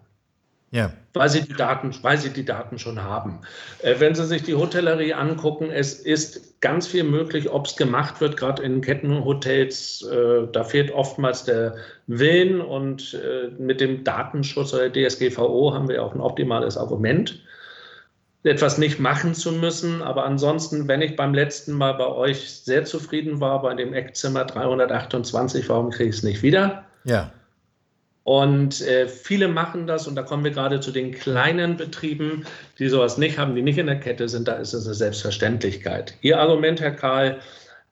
Ja. 0.71 0.91
Weil 1.13 1.29
sie 1.29 1.41
die 1.41 1.53
Daten, 1.53 1.93
weil 2.01 2.17
sie 2.17 2.31
die 2.31 2.43
Daten 2.43 2.79
schon 2.79 3.01
haben. 3.01 3.39
Äh, 3.81 3.95
wenn 3.99 4.15
Sie 4.15 4.25
sich 4.25 4.43
die 4.43 4.55
Hotellerie 4.55 5.13
angucken, 5.13 5.71
es 5.71 5.93
ist 5.93 6.59
ganz 6.61 6.87
viel 6.87 7.03
möglich, 7.03 7.49
ob 7.49 7.67
es 7.67 7.77
gemacht 7.77 8.19
wird, 8.19 8.35
gerade 8.35 8.63
in 8.63 8.81
Kettenhotels. 8.81 10.01
Äh, 10.11 10.47
da 10.51 10.63
fehlt 10.63 10.91
oftmals 10.91 11.45
der 11.45 11.75
Willen 12.07 12.59
und 12.59 13.13
äh, 13.13 13.49
mit 13.57 13.79
dem 13.79 14.03
Datenschutz 14.03 14.73
oder 14.73 14.91
DSGVO 14.91 15.73
haben 15.73 15.87
wir 15.87 16.03
auch 16.03 16.13
ein 16.13 16.21
optimales 16.21 16.77
Argument 16.77 17.39
etwas 18.45 18.77
nicht 18.77 18.99
machen 18.99 19.33
zu 19.33 19.51
müssen. 19.51 20.01
Aber 20.01 20.25
ansonsten, 20.25 20.87
wenn 20.87 21.01
ich 21.01 21.15
beim 21.15 21.33
letzten 21.33 21.73
Mal 21.73 21.93
bei 21.93 22.07
euch 22.07 22.49
sehr 22.51 22.85
zufrieden 22.85 23.39
war, 23.39 23.61
bei 23.61 23.73
dem 23.73 23.93
Eckzimmer 23.93 24.45
328, 24.45 25.67
warum 25.69 25.89
kriege 25.89 26.09
ich 26.09 26.17
es 26.17 26.23
nicht 26.23 26.43
wieder? 26.43 26.85
Ja. 27.03 27.31
Und 28.25 28.81
äh, 28.81 29.07
viele 29.07 29.47
machen 29.47 29.85
das 29.85 30.07
und 30.07 30.15
da 30.15 30.23
kommen 30.23 30.43
wir 30.43 30.49
gerade 30.49 30.79
zu 30.79 30.89
den 30.89 31.11
kleinen 31.11 31.77
Betrieben, 31.77 32.43
die 32.79 32.89
sowas 32.89 33.19
nicht 33.19 33.37
haben, 33.37 33.53
die 33.53 33.61
nicht 33.61 33.77
in 33.77 33.85
der 33.85 33.99
Kette 33.99 34.27
sind. 34.27 34.47
Da 34.47 34.53
ist 34.53 34.73
es 34.73 34.87
eine 34.87 34.95
Selbstverständlichkeit. 34.95 36.15
Ihr 36.21 36.39
Argument, 36.39 36.81
Herr 36.81 36.95
Karl, 36.95 37.39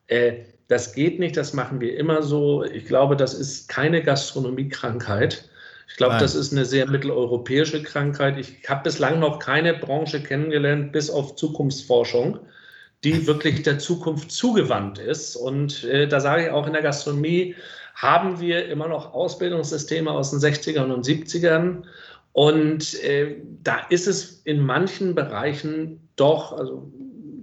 äh, 0.08 0.32
das 0.66 0.92
geht 0.92 1.20
nicht, 1.20 1.36
das 1.36 1.52
machen 1.52 1.80
wir 1.80 1.96
immer 1.96 2.24
so. 2.24 2.64
Ich 2.64 2.84
glaube, 2.86 3.14
das 3.14 3.32
ist 3.32 3.68
keine 3.68 4.02
Gastronomiekrankheit. 4.02 5.48
Ich 5.88 5.96
glaube, 5.96 6.16
das 6.18 6.34
ist 6.34 6.50
eine 6.50 6.64
sehr 6.64 6.88
mitteleuropäische 6.88 7.84
Krankheit. 7.84 8.36
Ich 8.36 8.68
habe 8.68 8.82
bislang 8.82 9.20
noch 9.20 9.38
keine 9.38 9.74
Branche 9.74 10.20
kennengelernt, 10.20 10.90
bis 10.90 11.10
auf 11.10 11.36
Zukunftsforschung, 11.36 12.40
die 13.04 13.24
wirklich 13.28 13.62
der 13.62 13.78
Zukunft 13.78 14.32
zugewandt 14.32 14.98
ist. 14.98 15.36
Und 15.36 15.84
äh, 15.84 16.08
da 16.08 16.18
sage 16.18 16.46
ich 16.46 16.50
auch 16.50 16.66
in 16.66 16.72
der 16.72 16.82
Gastronomie, 16.82 17.54
haben 17.94 18.40
wir 18.40 18.68
immer 18.68 18.88
noch 18.88 19.14
Ausbildungssysteme 19.14 20.10
aus 20.10 20.30
den 20.30 20.40
60ern 20.40 20.92
und 20.92 21.06
70ern. 21.06 21.82
Und 22.32 23.02
äh, 23.02 23.36
da 23.62 23.78
ist 23.90 24.08
es 24.08 24.42
in 24.44 24.60
manchen 24.60 25.14
Bereichen 25.14 26.00
doch 26.16 26.52
also 26.52 26.90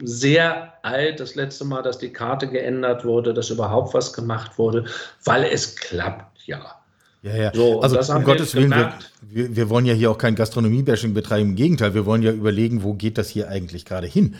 sehr 0.03 0.73
alt, 0.83 1.19
das 1.19 1.35
letzte 1.35 1.63
Mal, 1.63 1.81
dass 1.81 1.97
die 1.97 2.11
Karte 2.11 2.47
geändert 2.47 3.05
wurde, 3.05 3.33
dass 3.33 3.49
überhaupt 3.49 3.93
was 3.93 4.13
gemacht 4.13 4.57
wurde, 4.57 4.85
weil 5.23 5.43
es 5.45 5.75
klappt 5.75 6.45
ja. 6.47 6.75
Ja, 7.23 7.35
ja. 7.35 7.51
So, 7.53 7.81
also 7.81 8.13
um 8.13 8.23
Gottes 8.23 8.55
Willen, 8.55 8.71
wir, 8.71 8.93
wir, 9.21 9.55
wir, 9.55 9.69
wollen 9.69 9.85
ja 9.85 9.93
hier 9.93 10.09
auch 10.09 10.17
kein 10.17 10.33
Gastronomie-Bashing 10.33 11.13
betreiben. 11.13 11.49
Im 11.49 11.55
Gegenteil, 11.55 11.93
wir 11.93 12.07
wollen 12.07 12.23
ja 12.23 12.31
überlegen, 12.31 12.81
wo 12.81 12.95
geht 12.95 13.19
das 13.19 13.29
hier 13.29 13.47
eigentlich 13.47 13.85
gerade 13.85 14.07
hin. 14.07 14.35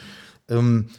Ähm, 0.50 0.90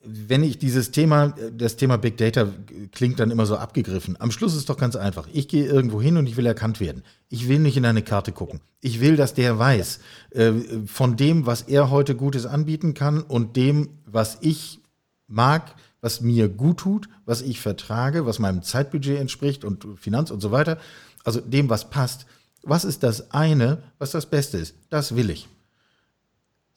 wenn 0.00 0.44
ich 0.44 0.58
dieses 0.58 0.92
Thema, 0.92 1.34
das 1.52 1.76
Thema 1.76 1.98
Big 1.98 2.16
Data 2.16 2.48
klingt 2.92 3.18
dann 3.18 3.30
immer 3.30 3.46
so 3.46 3.56
abgegriffen. 3.56 4.16
Am 4.20 4.30
Schluss 4.30 4.52
ist 4.52 4.60
es 4.60 4.66
doch 4.66 4.76
ganz 4.76 4.94
einfach. 4.94 5.28
Ich 5.32 5.48
gehe 5.48 5.66
irgendwo 5.66 6.00
hin 6.00 6.16
und 6.16 6.28
ich 6.28 6.36
will 6.36 6.46
erkannt 6.46 6.78
werden. 6.78 7.02
Ich 7.28 7.48
will 7.48 7.58
nicht 7.58 7.76
in 7.76 7.84
eine 7.84 8.02
Karte 8.02 8.30
gucken. 8.30 8.60
Ich 8.80 9.00
will, 9.00 9.16
dass 9.16 9.34
der 9.34 9.58
weiß, 9.58 9.98
äh, 10.30 10.52
von 10.86 11.16
dem, 11.16 11.46
was 11.46 11.62
er 11.62 11.90
heute 11.90 12.14
Gutes 12.14 12.46
anbieten 12.46 12.94
kann 12.94 13.22
und 13.22 13.56
dem, 13.56 13.88
was 14.06 14.38
ich 14.40 14.80
mag, 15.26 15.74
was 16.00 16.20
mir 16.20 16.48
gut 16.48 16.78
tut, 16.78 17.08
was 17.24 17.42
ich 17.42 17.60
vertrage, 17.60 18.24
was 18.24 18.38
meinem 18.38 18.62
Zeitbudget 18.62 19.18
entspricht 19.18 19.64
und 19.64 19.84
Finanz 19.98 20.30
und 20.30 20.40
so 20.40 20.52
weiter. 20.52 20.78
Also 21.24 21.40
dem, 21.40 21.68
was 21.68 21.90
passt. 21.90 22.26
Was 22.62 22.84
ist 22.84 23.02
das 23.02 23.32
eine, 23.32 23.82
was 23.98 24.12
das 24.12 24.26
Beste 24.26 24.58
ist? 24.58 24.74
Das 24.90 25.16
will 25.16 25.30
ich. 25.30 25.48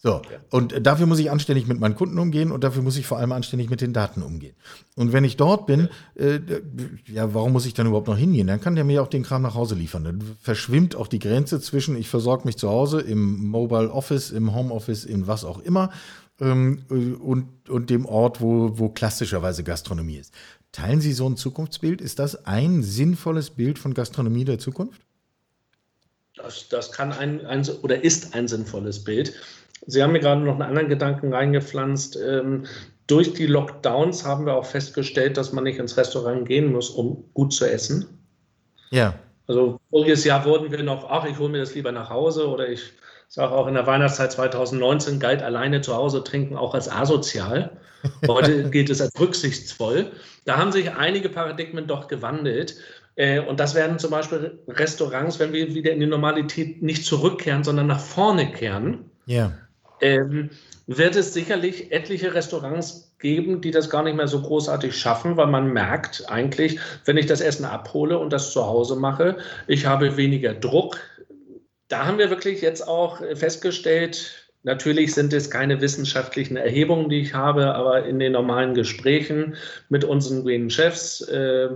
So, 0.03 0.19
und 0.49 0.73
dafür 0.81 1.05
muss 1.05 1.19
ich 1.19 1.29
anständig 1.29 1.67
mit 1.67 1.79
meinen 1.79 1.93
Kunden 1.93 2.17
umgehen 2.17 2.51
und 2.51 2.63
dafür 2.63 2.81
muss 2.81 2.97
ich 2.97 3.05
vor 3.05 3.19
allem 3.19 3.31
anständig 3.31 3.69
mit 3.69 3.81
den 3.81 3.93
Daten 3.93 4.23
umgehen. 4.23 4.55
Und 4.95 5.13
wenn 5.13 5.23
ich 5.23 5.37
dort 5.37 5.67
bin, 5.67 5.89
äh, 6.15 6.39
ja, 7.05 7.35
warum 7.35 7.51
muss 7.51 7.67
ich 7.67 7.75
dann 7.75 7.85
überhaupt 7.85 8.07
noch 8.07 8.17
hingehen? 8.17 8.47
Dann 8.47 8.59
kann 8.59 8.73
der 8.73 8.83
mir 8.83 9.03
auch 9.03 9.07
den 9.07 9.21
Kram 9.21 9.43
nach 9.43 9.53
Hause 9.53 9.75
liefern. 9.75 10.03
Dann 10.03 10.23
verschwimmt 10.41 10.95
auch 10.95 11.05
die 11.05 11.19
Grenze 11.19 11.61
zwischen, 11.61 11.95
ich 11.95 12.09
versorge 12.09 12.45
mich 12.45 12.57
zu 12.57 12.67
Hause 12.67 12.99
im 12.99 13.45
Mobile 13.45 13.91
Office, 13.91 14.31
im 14.31 14.55
Home 14.55 14.73
Office, 14.73 15.05
in 15.05 15.27
was 15.27 15.45
auch 15.45 15.59
immer 15.59 15.91
ähm, 16.39 16.83
und, 16.89 17.69
und 17.69 17.91
dem 17.91 18.07
Ort, 18.07 18.41
wo, 18.41 18.79
wo 18.79 18.89
klassischerweise 18.89 19.63
Gastronomie 19.63 20.17
ist. 20.17 20.33
Teilen 20.71 20.99
Sie 20.99 21.13
so 21.13 21.29
ein 21.29 21.37
Zukunftsbild? 21.37 22.01
Ist 22.01 22.17
das 22.17 22.47
ein 22.47 22.81
sinnvolles 22.81 23.51
Bild 23.51 23.77
von 23.77 23.93
Gastronomie 23.93 24.45
der 24.45 24.57
Zukunft? 24.57 25.01
Das, 26.35 26.69
das 26.69 26.91
kann 26.91 27.11
ein, 27.11 27.45
ein 27.45 27.67
oder 27.83 28.03
ist 28.03 28.33
ein 28.33 28.47
sinnvolles 28.47 29.03
Bild. 29.03 29.33
Sie 29.87 30.01
haben 30.01 30.13
mir 30.13 30.19
gerade 30.19 30.41
noch 30.41 30.53
einen 30.53 30.61
anderen 30.61 30.89
Gedanken 30.89 31.33
reingepflanzt. 31.33 32.17
Ähm, 32.23 32.65
durch 33.07 33.33
die 33.33 33.47
Lockdowns 33.47 34.25
haben 34.25 34.45
wir 34.45 34.55
auch 34.55 34.65
festgestellt, 34.65 35.37
dass 35.37 35.51
man 35.51 35.63
nicht 35.63 35.79
ins 35.79 35.97
Restaurant 35.97 36.47
gehen 36.47 36.71
muss, 36.71 36.89
um 36.89 37.25
gut 37.33 37.53
zu 37.53 37.65
essen. 37.65 38.19
Ja. 38.89 39.15
Also 39.47 39.79
voriges 39.89 40.23
Jahr 40.23 40.45
wurden 40.45 40.71
wir 40.71 40.81
noch, 40.83 41.09
ach, 41.09 41.25
ich 41.25 41.37
hole 41.37 41.49
mir 41.49 41.57
das 41.57 41.75
lieber 41.75 41.91
nach 41.91 42.09
Hause 42.09 42.47
oder 42.47 42.69
ich 42.69 42.93
sage 43.27 43.53
auch 43.53 43.67
in 43.67 43.73
der 43.73 43.87
Weihnachtszeit 43.87 44.31
2019 44.31 45.19
galt 45.19 45.41
alleine 45.41 45.81
zu 45.81 45.95
Hause 45.95 46.23
trinken 46.23 46.55
auch 46.55 46.73
als 46.73 46.89
asozial. 46.89 47.71
Heute 48.27 48.69
gilt 48.69 48.89
es 48.89 49.01
als 49.01 49.19
rücksichtsvoll. 49.19 50.11
Da 50.45 50.57
haben 50.57 50.71
sich 50.71 50.91
einige 50.91 51.29
Paradigmen 51.29 51.87
doch 51.87 52.07
gewandelt. 52.07 52.75
Äh, 53.15 53.39
und 53.39 53.59
das 53.59 53.75
werden 53.75 53.99
zum 53.99 54.11
Beispiel 54.11 54.59
Restaurants, 54.67 55.39
wenn 55.39 55.53
wir 55.53 55.73
wieder 55.73 55.91
in 55.91 55.99
die 55.99 56.07
Normalität 56.07 56.81
nicht 56.81 57.05
zurückkehren, 57.05 57.63
sondern 57.63 57.87
nach 57.87 57.99
vorne 57.99 58.51
kehren. 58.51 59.05
Ja. 59.25 59.51
Ähm, 60.01 60.49
wird 60.87 61.15
es 61.15 61.33
sicherlich 61.33 61.91
etliche 61.91 62.33
Restaurants 62.33 63.15
geben, 63.19 63.61
die 63.61 63.71
das 63.71 63.89
gar 63.89 64.03
nicht 64.03 64.15
mehr 64.15 64.27
so 64.27 64.41
großartig 64.41 64.97
schaffen, 64.97 65.37
weil 65.37 65.47
man 65.47 65.71
merkt 65.71 66.29
eigentlich, 66.29 66.79
wenn 67.05 67.17
ich 67.17 67.27
das 67.27 67.41
Essen 67.41 67.65
abhole 67.65 68.17
und 68.17 68.33
das 68.33 68.51
zu 68.51 68.65
Hause 68.65 68.95
mache, 68.95 69.37
ich 69.67 69.85
habe 69.85 70.17
weniger 70.17 70.53
Druck. 70.53 70.99
Da 71.87 72.05
haben 72.05 72.17
wir 72.17 72.29
wirklich 72.29 72.61
jetzt 72.61 72.87
auch 72.87 73.21
festgestellt, 73.35 74.40
Natürlich 74.63 75.15
sind 75.15 75.33
es 75.33 75.49
keine 75.49 75.81
wissenschaftlichen 75.81 76.55
Erhebungen, 76.55 77.09
die 77.09 77.21
ich 77.21 77.33
habe, 77.33 77.73
aber 77.73 78.05
in 78.05 78.19
den 78.19 78.33
normalen 78.33 78.75
Gesprächen 78.75 79.55
mit 79.89 80.03
unseren 80.03 80.43
grünen 80.43 80.69
Chefs, 80.69 81.21
äh, 81.21 81.69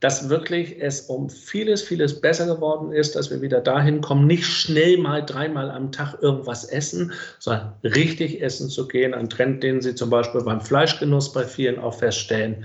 dass 0.00 0.28
wirklich 0.28 0.82
es 0.82 1.02
um 1.02 1.30
vieles, 1.30 1.82
vieles 1.82 2.20
besser 2.20 2.46
geworden 2.46 2.90
ist, 2.92 3.14
dass 3.14 3.30
wir 3.30 3.42
wieder 3.42 3.60
dahin 3.60 4.00
kommen, 4.00 4.26
nicht 4.26 4.44
schnell 4.44 4.98
mal 4.98 5.24
dreimal 5.24 5.70
am 5.70 5.92
Tag 5.92 6.20
irgendwas 6.20 6.64
essen, 6.64 7.12
sondern 7.38 7.74
richtig 7.84 8.42
essen 8.42 8.68
zu 8.68 8.88
gehen. 8.88 9.14
Ein 9.14 9.28
Trend, 9.28 9.62
den 9.62 9.80
Sie 9.80 9.94
zum 9.94 10.10
Beispiel 10.10 10.40
beim 10.40 10.60
Fleischgenuss 10.60 11.32
bei 11.32 11.44
vielen 11.44 11.78
auch 11.78 11.94
feststellen. 11.94 12.64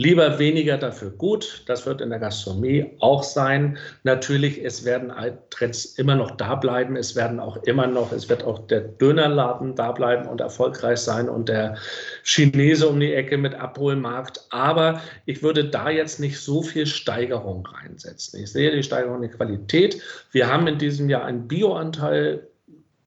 Lieber 0.00 0.38
weniger 0.38 0.78
dafür 0.78 1.10
gut. 1.10 1.64
Das 1.66 1.84
wird 1.84 2.00
in 2.00 2.10
der 2.10 2.20
Gastronomie 2.20 2.86
auch 3.00 3.24
sein. 3.24 3.78
Natürlich, 4.04 4.64
es 4.64 4.84
werden 4.84 5.12
Trends 5.50 5.86
immer 5.98 6.14
noch 6.14 6.30
da 6.36 6.54
bleiben. 6.54 6.94
Es 6.94 7.16
werden 7.16 7.40
auch 7.40 7.56
immer 7.64 7.88
noch, 7.88 8.12
es 8.12 8.28
wird 8.28 8.44
auch 8.44 8.64
der 8.68 8.80
Dönerladen 8.80 9.74
da 9.74 9.90
bleiben 9.90 10.28
und 10.28 10.40
erfolgreich 10.40 11.00
sein 11.00 11.28
und 11.28 11.48
der 11.48 11.76
Chinese 12.22 12.88
um 12.88 13.00
die 13.00 13.12
Ecke 13.12 13.36
mit 13.38 13.54
Abholmarkt. 13.54 14.46
Aber 14.50 15.02
ich 15.26 15.42
würde 15.42 15.68
da 15.68 15.90
jetzt 15.90 16.20
nicht 16.20 16.38
so 16.38 16.62
viel 16.62 16.86
Steigerung 16.86 17.66
reinsetzen. 17.66 18.40
Ich 18.40 18.52
sehe 18.52 18.70
die 18.70 18.84
Steigerung 18.84 19.16
in 19.16 19.22
der 19.22 19.36
Qualität. 19.36 20.00
Wir 20.30 20.46
haben 20.46 20.68
in 20.68 20.78
diesem 20.78 21.10
Jahr 21.10 21.24
einen 21.24 21.48
Bioanteil 21.48 22.46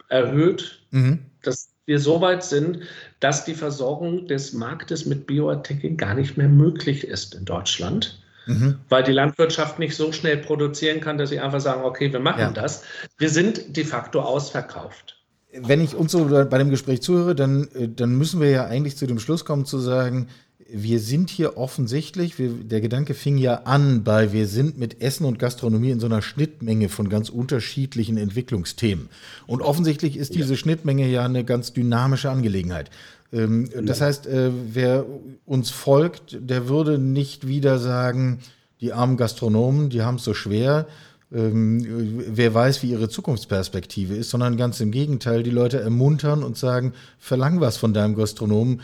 erhöht. 0.09 0.81
Mhm. 0.91 1.19
Das 1.41 1.71
wir 1.85 1.99
so 1.99 2.21
weit 2.21 2.43
sind, 2.43 2.83
dass 3.21 3.45
die 3.45 3.53
Versorgung 3.53 4.27
des 4.27 4.51
Marktes 4.51 5.05
mit 5.05 5.27
Bioartikeln 5.27 5.95
gar 5.95 6.15
nicht 6.15 6.37
mehr 6.37 6.49
möglich 6.49 7.05
ist 7.05 7.35
in 7.35 7.45
Deutschland. 7.45 8.21
Mhm. 8.47 8.79
Weil 8.89 9.03
die 9.03 9.11
Landwirtschaft 9.11 9.79
nicht 9.79 9.95
so 9.95 10.11
schnell 10.11 10.37
produzieren 10.37 10.99
kann, 10.99 11.17
dass 11.17 11.29
sie 11.29 11.39
einfach 11.39 11.61
sagen, 11.61 11.83
okay, 11.83 12.11
wir 12.11 12.19
machen 12.19 12.39
ja. 12.39 12.51
das. 12.51 12.83
Wir 13.17 13.29
sind 13.29 13.77
de 13.77 13.85
facto 13.85 14.19
ausverkauft. 14.19 15.17
Wenn 15.53 15.81
ich 15.81 15.95
uns 15.95 16.11
so 16.11 16.25
bei 16.25 16.57
dem 16.57 16.71
Gespräch 16.71 17.01
zuhöre, 17.01 17.35
dann, 17.35 17.67
äh, 17.75 17.87
dann 17.87 18.17
müssen 18.17 18.41
wir 18.41 18.49
ja 18.49 18.65
eigentlich 18.65 18.97
zu 18.97 19.05
dem 19.05 19.19
Schluss 19.19 19.45
kommen 19.45 19.65
zu 19.65 19.77
sagen, 19.77 20.27
wir 20.73 20.99
sind 20.99 21.29
hier 21.29 21.57
offensichtlich, 21.57 22.39
wir, 22.39 22.49
der 22.49 22.81
Gedanke 22.81 23.13
fing 23.13 23.37
ja 23.37 23.61
an 23.63 24.03
bei, 24.03 24.31
wir 24.31 24.47
sind 24.47 24.77
mit 24.77 25.01
Essen 25.01 25.25
und 25.25 25.39
Gastronomie 25.39 25.91
in 25.91 25.99
so 25.99 26.05
einer 26.05 26.21
Schnittmenge 26.21 26.89
von 26.89 27.09
ganz 27.09 27.29
unterschiedlichen 27.29 28.17
Entwicklungsthemen. 28.17 29.09
Und 29.47 29.61
offensichtlich 29.61 30.17
ist 30.17 30.35
diese 30.35 30.53
ja. 30.53 30.57
Schnittmenge 30.57 31.07
ja 31.07 31.25
eine 31.25 31.43
ganz 31.43 31.73
dynamische 31.73 32.29
Angelegenheit. 32.29 32.89
Ähm, 33.33 33.69
ja. 33.73 33.81
Das 33.81 34.01
heißt, 34.01 34.27
äh, 34.27 34.51
wer 34.73 35.05
uns 35.45 35.69
folgt, 35.69 36.37
der 36.39 36.67
würde 36.67 36.97
nicht 36.97 37.47
wieder 37.47 37.79
sagen, 37.79 38.39
die 38.79 38.93
armen 38.93 39.17
Gastronomen, 39.17 39.89
die 39.89 40.01
haben 40.01 40.15
es 40.15 40.23
so 40.23 40.33
schwer, 40.33 40.87
ähm, 41.33 42.23
wer 42.27 42.53
weiß, 42.53 42.83
wie 42.83 42.91
ihre 42.91 43.09
Zukunftsperspektive 43.09 44.15
ist, 44.15 44.29
sondern 44.29 44.57
ganz 44.57 44.79
im 44.81 44.91
Gegenteil, 44.91 45.43
die 45.43 45.49
Leute 45.49 45.79
ermuntern 45.79 46.43
und 46.43 46.57
sagen, 46.57 46.93
verlang 47.19 47.61
was 47.61 47.77
von 47.77 47.93
deinem 47.93 48.15
Gastronomen. 48.15 48.81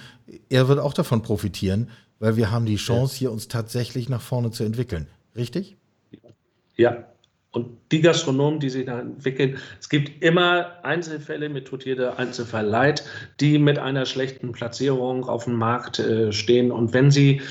Er 0.49 0.67
wird 0.67 0.79
auch 0.79 0.93
davon 0.93 1.21
profitieren, 1.21 1.89
weil 2.19 2.37
wir 2.37 2.51
haben 2.51 2.65
die 2.65 2.77
Chance, 2.77 3.17
hier 3.17 3.31
uns 3.31 3.47
tatsächlich 3.47 4.09
nach 4.09 4.21
vorne 4.21 4.51
zu 4.51 4.63
entwickeln. 4.63 5.07
Richtig? 5.35 5.75
Ja. 6.75 7.03
Und 7.51 7.77
die 7.91 8.01
Gastronomen, 8.01 8.59
die 8.59 8.69
sich 8.69 8.85
da 8.85 8.99
entwickeln, 8.99 9.57
es 9.79 9.89
gibt 9.89 10.23
immer 10.23 10.83
Einzelfälle, 10.83 11.49
mir 11.49 11.63
tut 11.63 11.85
jeder 11.85 12.19
Einzelfall 12.19 12.65
leid, 12.65 13.03
die 13.39 13.57
mit 13.57 13.79
einer 13.79 14.05
schlechten 14.05 14.51
Platzierung 14.51 15.23
auf 15.23 15.45
dem 15.45 15.55
Markt 15.55 15.99
äh, 15.99 16.31
stehen. 16.31 16.71
Und 16.71 16.93
wenn 16.93 17.09
sie 17.09 17.41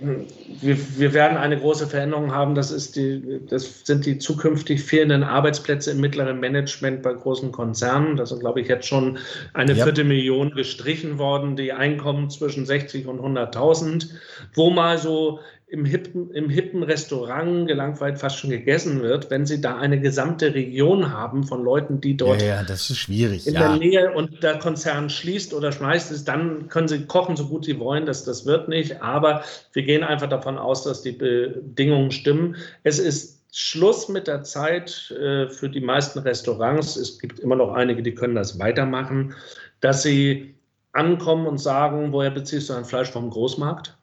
wir, 0.00 0.78
wir, 0.98 1.12
werden 1.12 1.36
eine 1.36 1.58
große 1.58 1.86
Veränderung 1.86 2.32
haben. 2.32 2.54
Das, 2.54 2.70
ist 2.70 2.96
die, 2.96 3.40
das 3.48 3.84
sind 3.84 4.06
die 4.06 4.18
zukünftig 4.18 4.82
fehlenden 4.82 5.22
Arbeitsplätze 5.22 5.90
im 5.90 6.00
mittleren 6.00 6.40
Management 6.40 7.02
bei 7.02 7.12
großen 7.12 7.52
Konzernen. 7.52 8.16
Das 8.16 8.30
sind, 8.30 8.40
glaube 8.40 8.60
ich, 8.60 8.68
jetzt 8.68 8.86
schon 8.86 9.18
eine 9.52 9.74
ja. 9.74 9.84
Viertelmillion 9.84 10.52
gestrichen 10.52 11.18
worden, 11.18 11.56
die 11.56 11.72
Einkommen 11.72 12.30
zwischen 12.30 12.64
60 12.66 13.06
und 13.06 13.20
100.000, 13.20 14.08
wo 14.54 14.70
mal 14.70 14.98
so 14.98 15.40
im 15.70 15.84
hippen, 15.84 16.32
im 16.32 16.50
hippen 16.50 16.82
Restaurant 16.82 17.68
gelangweilt 17.68 18.18
fast 18.18 18.38
schon 18.38 18.50
gegessen 18.50 19.02
wird, 19.02 19.30
wenn 19.30 19.46
sie 19.46 19.60
da 19.60 19.78
eine 19.78 20.00
gesamte 20.00 20.52
Region 20.52 21.12
haben 21.12 21.44
von 21.44 21.62
Leuten, 21.62 22.00
die 22.00 22.16
dort 22.16 22.42
ja, 22.42 22.48
ja 22.48 22.62
das 22.64 22.90
ist 22.90 22.98
schwierig, 22.98 23.46
in 23.46 23.54
ja. 23.54 23.60
der 23.60 23.76
Nähe 23.76 24.12
und 24.12 24.42
der 24.42 24.58
Konzern 24.58 25.08
schließt 25.08 25.54
oder 25.54 25.70
schmeißt 25.70 26.10
es, 26.10 26.24
dann 26.24 26.68
können 26.68 26.88
sie 26.88 27.06
kochen, 27.06 27.36
so 27.36 27.46
gut 27.46 27.64
sie 27.64 27.78
wollen, 27.78 28.04
das, 28.04 28.24
das 28.24 28.46
wird 28.46 28.68
nicht. 28.68 29.00
Aber 29.00 29.44
wir 29.72 29.84
gehen 29.84 30.02
einfach 30.02 30.28
davon 30.28 30.58
aus, 30.58 30.82
dass 30.82 31.02
die 31.02 31.12
Bedingungen 31.12 32.10
stimmen. 32.10 32.56
Es 32.82 32.98
ist 32.98 33.40
Schluss 33.52 34.08
mit 34.08 34.26
der 34.26 34.42
Zeit 34.42 35.10
äh, 35.12 35.48
für 35.48 35.68
die 35.68 35.80
meisten 35.80 36.18
Restaurants. 36.20 36.96
Es 36.96 37.18
gibt 37.18 37.38
immer 37.38 37.56
noch 37.56 37.72
einige, 37.72 38.02
die 38.02 38.14
können 38.14 38.34
das 38.34 38.58
weitermachen, 38.58 39.34
dass 39.80 40.02
sie 40.02 40.54
ankommen 40.92 41.46
und 41.46 41.58
sagen, 41.58 42.12
woher 42.12 42.30
beziehst 42.30 42.68
du 42.68 42.74
dein 42.74 42.84
Fleisch 42.84 43.10
vom 43.10 43.30
Großmarkt? 43.30 43.96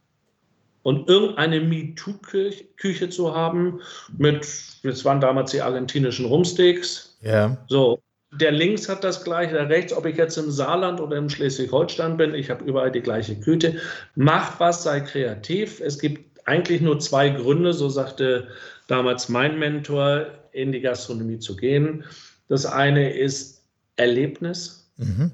Und 0.88 1.10
irgendeine 1.10 1.60
MeToo-Küche 1.60 3.10
zu 3.10 3.36
haben 3.36 3.82
mit, 4.18 4.48
das 4.84 5.04
waren 5.04 5.20
damals 5.20 5.52
die 5.52 5.62
argentinischen 5.62 6.24
Rumsteaks. 6.24 7.18
Ja. 7.20 7.58
So, 7.68 8.02
der 8.32 8.54
links 8.54 8.88
hat 8.88 9.04
das 9.04 9.22
gleiche, 9.22 9.56
der 9.56 9.68
rechts, 9.68 9.92
ob 9.92 10.06
ich 10.06 10.16
jetzt 10.16 10.38
im 10.38 10.50
Saarland 10.50 11.02
oder 11.02 11.18
im 11.18 11.30
Schleswig-Holstein 11.30 12.16
bin, 12.16 12.34
ich 12.34 12.50
habe 12.50 12.64
überall 12.64 12.90
die 12.90 13.02
gleiche 13.02 13.36
Küche. 13.36 13.82
Mach 14.16 14.62
was, 14.62 14.84
sei 14.84 15.02
kreativ. 15.02 15.82
Es 15.82 16.00
gibt 16.00 16.40
eigentlich 16.48 16.80
nur 16.80 16.98
zwei 17.02 17.32
Gründe, 17.32 17.74
so 17.74 17.90
sagte 17.90 18.48
damals 18.88 19.28
mein 19.28 19.60
Mentor, 19.60 20.28
in 20.54 20.72
die 20.72 20.80
Gastronomie 20.80 21.40
zu 21.40 21.58
gehen. 21.58 22.06
Das 22.48 22.66
eine 22.66 23.12
ist 23.14 23.62
Erlebnis. 23.98 24.90
Mhm. 24.96 25.32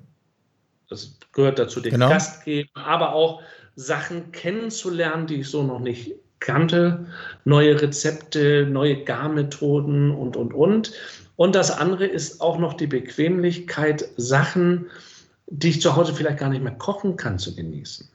Das 0.89 1.16
gehört 1.32 1.60
dazu, 1.60 1.80
den 1.80 1.92
genau. 1.92 2.10
Gast 2.10 2.44
geben, 2.44 2.72
aber 2.74 3.13
auch 3.13 3.44
Sachen 3.76 4.32
kennenzulernen, 4.32 5.28
die 5.28 5.42
ich 5.42 5.50
so 5.50 5.64
noch 5.64 5.80
nicht 5.80 6.14
kannte, 6.44 7.06
neue 7.46 7.82
Rezepte, 7.82 8.68
neue 8.70 9.04
Garmethoden 9.04 10.12
und, 10.12 10.36
und, 10.36 10.54
und. 10.54 10.92
Und 11.36 11.56
das 11.56 11.72
andere 11.72 12.06
ist 12.06 12.42
auch 12.42 12.60
noch 12.60 12.74
die 12.74 12.88
Bequemlichkeit, 12.88 14.08
Sachen, 14.18 14.88
die 15.48 15.70
ich 15.70 15.82
zu 15.82 15.96
Hause 15.96 16.14
vielleicht 16.14 16.40
gar 16.40 16.50
nicht 16.50 16.64
mehr 16.64 16.76
kochen 16.76 17.16
kann, 17.16 17.40
zu 17.40 17.56
genießen. 17.56 18.08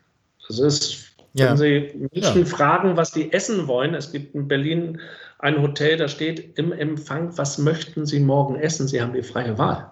Das 0.47 0.59
ist, 0.59 1.17
ja. 1.35 1.51
wenn 1.51 1.57
Sie 1.57 2.09
Menschen 2.13 2.41
ja. 2.41 2.47
fragen, 2.47 2.97
was 2.97 3.13
die 3.13 3.33
essen 3.33 3.67
wollen, 3.67 3.95
es 3.95 4.13
gibt 4.13 4.35
in 4.35 4.47
Berlin 4.47 5.01
ein 5.41 5.61
Hotel, 5.61 5.97
da 5.97 6.09
steht 6.09 6.59
im 6.59 6.73
Empfang, 6.73 7.37
was 7.37 7.59
möchten 7.59 8.07
Sie 8.07 8.21
morgen 8.21 8.57
essen? 8.57 8.89
Sie 8.89 9.01
haben 9.01 9.13
die 9.13 9.23
freie 9.23 9.57
Wahl. 9.59 9.91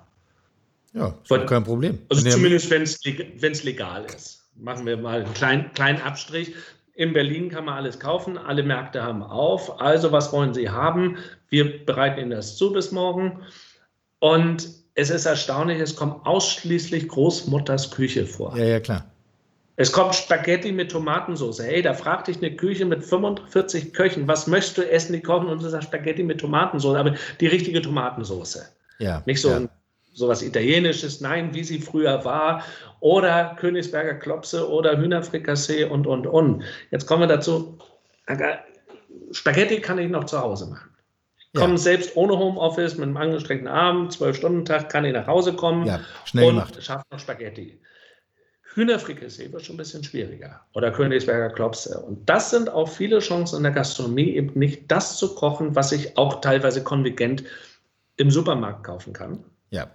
Ja, 0.92 1.14
ist 1.28 1.46
kein 1.46 1.64
Problem. 1.64 1.98
Also 2.08 2.28
zumindest, 2.28 2.70
wenn 2.70 2.82
es 2.82 3.64
legal 3.64 4.06
ist 4.14 4.45
machen 4.58 4.86
wir 4.86 4.96
mal 4.96 5.22
einen 5.22 5.34
kleinen, 5.34 5.72
kleinen 5.72 6.00
Abstrich. 6.02 6.54
In 6.94 7.12
Berlin 7.12 7.50
kann 7.50 7.66
man 7.66 7.74
alles 7.74 8.00
kaufen, 8.00 8.38
alle 8.38 8.62
Märkte 8.62 9.02
haben 9.02 9.22
auf. 9.22 9.80
Also, 9.80 10.12
was 10.12 10.32
wollen 10.32 10.54
Sie 10.54 10.70
haben? 10.70 11.18
Wir 11.48 11.84
bereiten 11.84 12.20
Ihnen 12.20 12.30
das 12.30 12.56
zu 12.56 12.72
bis 12.72 12.90
morgen. 12.90 13.40
Und 14.18 14.68
es 14.94 15.10
ist 15.10 15.26
erstaunlich, 15.26 15.78
es 15.78 15.94
kommt 15.94 16.24
ausschließlich 16.24 17.08
Großmutters 17.08 17.90
Küche 17.90 18.26
vor. 18.26 18.56
Ja, 18.56 18.64
ja, 18.64 18.80
klar. 18.80 19.04
Es 19.76 19.92
kommt 19.92 20.14
Spaghetti 20.14 20.72
mit 20.72 20.90
Tomatensauce. 20.90 21.60
Hey, 21.60 21.82
da 21.82 21.92
fragt 21.92 22.28
dich 22.28 22.38
eine 22.38 22.56
Küche 22.56 22.86
mit 22.86 23.04
45 23.04 23.92
Köchen, 23.92 24.26
was 24.26 24.46
möchtest 24.46 24.78
du 24.78 24.90
essen? 24.90 25.12
Die 25.12 25.20
kochen 25.20 25.48
und 25.48 25.62
du 25.62 25.68
sagst 25.68 25.88
Spaghetti 25.88 26.22
mit 26.22 26.40
Tomatensauce, 26.40 26.96
aber 26.96 27.14
die 27.40 27.46
richtige 27.46 27.82
Tomatensauce. 27.82 28.74
Ja. 28.98 29.22
Nicht 29.26 29.42
so 29.42 29.50
ja. 29.50 29.56
ein 29.56 29.68
sowas 30.16 30.42
Italienisches, 30.42 31.20
nein, 31.20 31.52
wie 31.52 31.62
sie 31.62 31.78
früher 31.78 32.24
war, 32.24 32.64
oder 33.00 33.54
Königsberger 33.60 34.14
Klopse 34.14 34.68
oder 34.68 34.96
Hühnerfrikassee 34.96 35.84
und, 35.84 36.06
und, 36.06 36.26
und. 36.26 36.64
Jetzt 36.90 37.06
kommen 37.06 37.20
wir 37.20 37.26
dazu, 37.26 37.78
Spaghetti 39.32 39.80
kann 39.80 39.98
ich 39.98 40.10
noch 40.10 40.24
zu 40.24 40.40
Hause 40.40 40.70
machen. 40.70 40.90
Ich 41.36 41.60
komme 41.60 41.76
selbst 41.76 42.16
ohne 42.16 42.38
Homeoffice 42.38 42.96
mit 42.96 43.04
einem 43.04 43.16
angestrengten 43.18 43.68
Abend, 43.68 44.12
zwölf 44.12 44.36
Stunden 44.36 44.64
Tag, 44.64 44.88
kann 44.88 45.04
ich 45.04 45.12
nach 45.12 45.26
Hause 45.26 45.52
kommen 45.52 45.86
ja, 45.86 46.00
schnell 46.24 46.48
und 46.48 46.82
schaffe 46.82 47.04
noch 47.10 47.18
Spaghetti. 47.18 47.78
Hühnerfrikassee 48.74 49.52
wird 49.52 49.64
schon 49.64 49.74
ein 49.74 49.78
bisschen 49.78 50.02
schwieriger. 50.02 50.62
Oder 50.74 50.92
Königsberger 50.92 51.50
Klopse. 51.50 51.98
Und 52.00 52.28
das 52.28 52.50
sind 52.50 52.70
auch 52.70 52.88
viele 52.88 53.20
Chancen 53.20 53.58
in 53.58 53.62
der 53.62 53.72
Gastronomie, 53.72 54.34
eben 54.34 54.58
nicht 54.58 54.90
das 54.90 55.18
zu 55.18 55.34
kochen, 55.34 55.74
was 55.74 55.92
ich 55.92 56.16
auch 56.16 56.40
teilweise 56.40 56.82
kontingent 56.82 57.44
im 58.16 58.30
Supermarkt 58.30 58.84
kaufen 58.84 59.12
kann. 59.12 59.44
Ja 59.70 59.90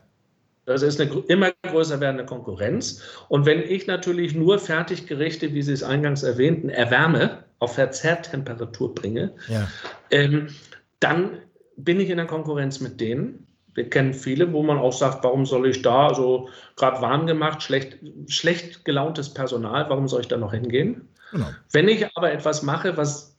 Das 0.65 0.83
ist 0.83 1.01
eine 1.01 1.11
immer 1.27 1.51
größer 1.63 1.99
werdende 1.99 2.25
Konkurrenz. 2.25 3.01
Und 3.29 3.45
wenn 3.45 3.61
ich 3.61 3.87
natürlich 3.87 4.35
nur 4.35 4.59
Fertiggerichte, 4.59 5.53
wie 5.53 5.61
Sie 5.61 5.73
es 5.73 5.83
eingangs 5.83 6.23
erwähnten, 6.23 6.69
erwärme, 6.69 7.43
auf 7.59 7.75
Verzehrtemperatur 7.75 8.93
bringe, 8.93 9.33
ja. 9.47 9.67
ähm, 10.11 10.47
dann 10.99 11.39
bin 11.77 11.99
ich 11.99 12.09
in 12.09 12.17
der 12.17 12.27
Konkurrenz 12.27 12.79
mit 12.79 12.99
denen. 13.01 13.47
Wir 13.73 13.89
kennen 13.89 14.13
viele, 14.13 14.51
wo 14.51 14.63
man 14.63 14.77
auch 14.77 14.93
sagt, 14.93 15.23
warum 15.23 15.45
soll 15.45 15.67
ich 15.67 15.81
da 15.81 16.13
so 16.13 16.49
gerade 16.75 17.01
warm 17.01 17.25
gemacht, 17.25 17.63
schlecht, 17.63 17.97
schlecht 18.27 18.83
gelauntes 18.85 19.33
Personal, 19.33 19.89
warum 19.89 20.07
soll 20.07 20.21
ich 20.21 20.27
da 20.27 20.37
noch 20.37 20.53
hingehen? 20.53 21.07
Genau. 21.31 21.47
Wenn 21.71 21.87
ich 21.87 22.05
aber 22.15 22.31
etwas 22.31 22.63
mache, 22.63 22.97
was 22.97 23.35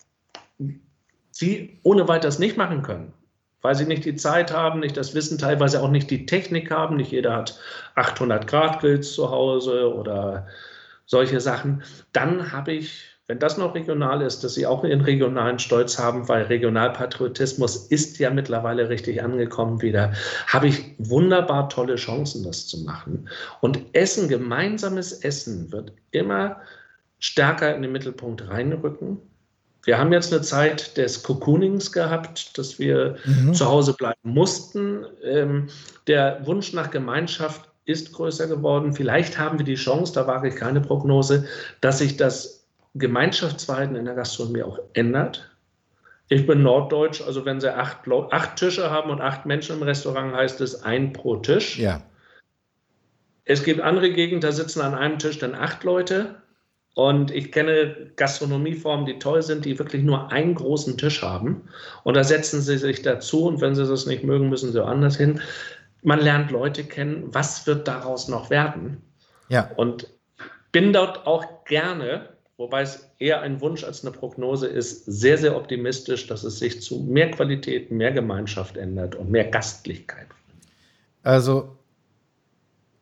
Sie 1.30 1.78
ohne 1.82 2.08
weiteres 2.08 2.38
nicht 2.38 2.56
machen 2.56 2.82
können, 2.82 3.12
weil 3.62 3.74
sie 3.76 3.86
nicht 3.86 4.04
die 4.04 4.16
Zeit 4.16 4.52
haben, 4.52 4.80
nicht 4.80 4.96
das 4.96 5.14
Wissen, 5.14 5.38
teilweise 5.38 5.80
auch 5.80 5.90
nicht 5.90 6.10
die 6.10 6.26
Technik 6.26 6.70
haben. 6.70 6.96
Nicht 6.96 7.12
jeder 7.12 7.34
hat 7.34 7.58
800 7.94 8.46
Grad 8.46 8.80
Grills 8.80 9.14
zu 9.14 9.30
Hause 9.30 9.94
oder 9.94 10.46
solche 11.06 11.40
Sachen. 11.40 11.82
Dann 12.12 12.52
habe 12.52 12.72
ich, 12.72 13.04
wenn 13.28 13.38
das 13.38 13.56
noch 13.56 13.74
regional 13.74 14.20
ist, 14.20 14.42
dass 14.42 14.54
sie 14.54 14.66
auch 14.66 14.84
ihren 14.84 15.00
regionalen 15.00 15.58
Stolz 15.58 15.98
haben, 15.98 16.28
weil 16.28 16.42
Regionalpatriotismus 16.44 17.86
ist 17.86 18.18
ja 18.18 18.30
mittlerweile 18.30 18.88
richtig 18.88 19.22
angekommen 19.22 19.80
wieder, 19.80 20.12
habe 20.48 20.66
ich 20.66 20.94
wunderbar 20.98 21.68
tolle 21.68 21.94
Chancen, 21.94 22.44
das 22.44 22.66
zu 22.66 22.78
machen. 22.78 23.28
Und 23.60 23.80
Essen, 23.92 24.28
gemeinsames 24.28 25.12
Essen 25.12 25.70
wird 25.70 25.92
immer 26.10 26.60
stärker 27.20 27.74
in 27.76 27.82
den 27.82 27.92
Mittelpunkt 27.92 28.48
reinrücken. 28.48 29.18
Wir 29.84 29.98
haben 29.98 30.12
jetzt 30.12 30.32
eine 30.32 30.42
Zeit 30.42 30.96
des 30.96 31.22
Cocoonings 31.22 31.90
gehabt, 31.90 32.56
dass 32.56 32.78
wir 32.78 33.16
mhm. 33.24 33.52
zu 33.52 33.66
Hause 33.66 33.94
bleiben 33.94 34.20
mussten. 34.22 35.04
Ähm, 35.24 35.68
der 36.06 36.40
Wunsch 36.46 36.72
nach 36.72 36.90
Gemeinschaft 36.90 37.68
ist 37.84 38.12
größer 38.12 38.46
geworden. 38.46 38.92
Vielleicht 38.92 39.38
haben 39.38 39.58
wir 39.58 39.64
die 39.64 39.74
Chance, 39.74 40.12
da 40.12 40.26
wage 40.26 40.48
ich 40.48 40.56
keine 40.56 40.80
Prognose, 40.80 41.46
dass 41.80 41.98
sich 41.98 42.16
das 42.16 42.64
Gemeinschaftsverhalten 42.94 43.96
in 43.96 44.04
der 44.04 44.14
Gastronomie 44.14 44.62
auch 44.62 44.78
ändert. 44.92 45.50
Ich 46.28 46.46
bin 46.46 46.62
norddeutsch, 46.62 47.20
also 47.20 47.44
wenn 47.44 47.60
Sie 47.60 47.74
acht, 47.74 48.08
acht 48.30 48.56
Tische 48.56 48.90
haben 48.90 49.10
und 49.10 49.20
acht 49.20 49.46
Menschen 49.46 49.76
im 49.76 49.82
Restaurant, 49.82 50.34
heißt 50.34 50.60
es 50.60 50.82
ein 50.82 51.12
pro 51.12 51.36
Tisch. 51.36 51.78
Ja. 51.78 52.02
Es 53.44 53.64
gibt 53.64 53.80
andere 53.80 54.12
Gegenden, 54.12 54.40
da 54.40 54.52
sitzen 54.52 54.80
an 54.80 54.94
einem 54.94 55.18
Tisch 55.18 55.38
dann 55.38 55.54
acht 55.54 55.82
Leute. 55.82 56.36
Und 56.94 57.30
ich 57.30 57.52
kenne 57.52 58.10
Gastronomieformen, 58.16 59.06
die 59.06 59.18
toll 59.18 59.42
sind, 59.42 59.64
die 59.64 59.78
wirklich 59.78 60.02
nur 60.02 60.30
einen 60.30 60.54
großen 60.54 60.98
Tisch 60.98 61.22
haben. 61.22 61.62
Und 62.04 62.14
da 62.14 62.24
setzen 62.24 62.60
sie 62.60 62.76
sich 62.76 63.00
dazu 63.00 63.46
und 63.46 63.60
wenn 63.62 63.74
sie 63.74 63.86
das 63.86 64.06
nicht 64.06 64.24
mögen, 64.24 64.50
müssen 64.50 64.72
sie 64.72 64.84
anders 64.84 65.16
hin. 65.16 65.40
Man 66.02 66.20
lernt 66.20 66.50
Leute 66.50 66.84
kennen. 66.84 67.28
Was 67.28 67.66
wird 67.66 67.88
daraus 67.88 68.28
noch 68.28 68.50
werden? 68.50 69.00
Ja. 69.48 69.70
Und 69.76 70.06
bin 70.70 70.92
dort 70.92 71.26
auch 71.26 71.64
gerne, 71.64 72.28
wobei 72.58 72.82
es 72.82 73.10
eher 73.18 73.40
ein 73.40 73.60
Wunsch 73.62 73.84
als 73.84 74.04
eine 74.04 74.12
Prognose 74.14 74.66
ist, 74.66 75.06
sehr, 75.06 75.38
sehr 75.38 75.56
optimistisch, 75.56 76.26
dass 76.26 76.44
es 76.44 76.58
sich 76.58 76.82
zu 76.82 77.00
mehr 77.00 77.30
Qualität, 77.30 77.90
mehr 77.90 78.12
Gemeinschaft 78.12 78.76
ändert 78.76 79.14
und 79.14 79.30
mehr 79.30 79.44
Gastlichkeit. 79.44 80.26
Also 81.22 81.76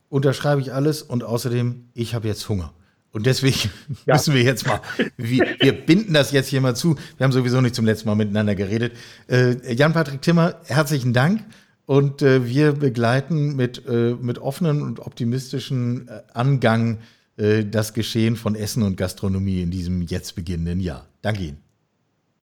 unterschreibe 0.08 0.60
ich 0.60 0.72
alles 0.72 1.02
und 1.02 1.24
außerdem, 1.24 1.88
ich 1.94 2.14
habe 2.14 2.28
jetzt 2.28 2.48
Hunger. 2.48 2.72
Und 3.12 3.26
deswegen 3.26 3.70
ja. 4.06 4.14
müssen 4.14 4.34
wir 4.34 4.42
jetzt 4.42 4.66
mal, 4.66 4.80
wir, 5.16 5.56
wir, 5.58 5.72
binden 5.72 6.14
das 6.14 6.32
jetzt 6.32 6.48
hier 6.48 6.60
mal 6.60 6.76
zu. 6.76 6.96
Wir 7.16 7.24
haben 7.24 7.32
sowieso 7.32 7.60
nicht 7.60 7.74
zum 7.74 7.84
letzten 7.84 8.08
Mal 8.08 8.14
miteinander 8.14 8.54
geredet. 8.54 8.92
Äh, 9.28 9.72
Jan-Patrick 9.72 10.22
Timmer, 10.22 10.60
herzlichen 10.66 11.12
Dank. 11.12 11.42
Und 11.86 12.22
äh, 12.22 12.46
wir 12.46 12.72
begleiten 12.72 13.56
mit, 13.56 13.84
äh, 13.88 14.14
mit 14.14 14.38
offenen 14.38 14.82
und 14.82 15.00
optimistischen 15.00 16.06
äh, 16.06 16.22
Angang 16.32 17.00
äh, 17.36 17.64
das 17.64 17.94
Geschehen 17.94 18.36
von 18.36 18.54
Essen 18.54 18.84
und 18.84 18.96
Gastronomie 18.96 19.62
in 19.62 19.72
diesem 19.72 20.02
jetzt 20.02 20.36
beginnenden 20.36 20.78
Jahr. 20.78 21.08
Danke 21.20 21.42
Ihnen. 21.42 21.64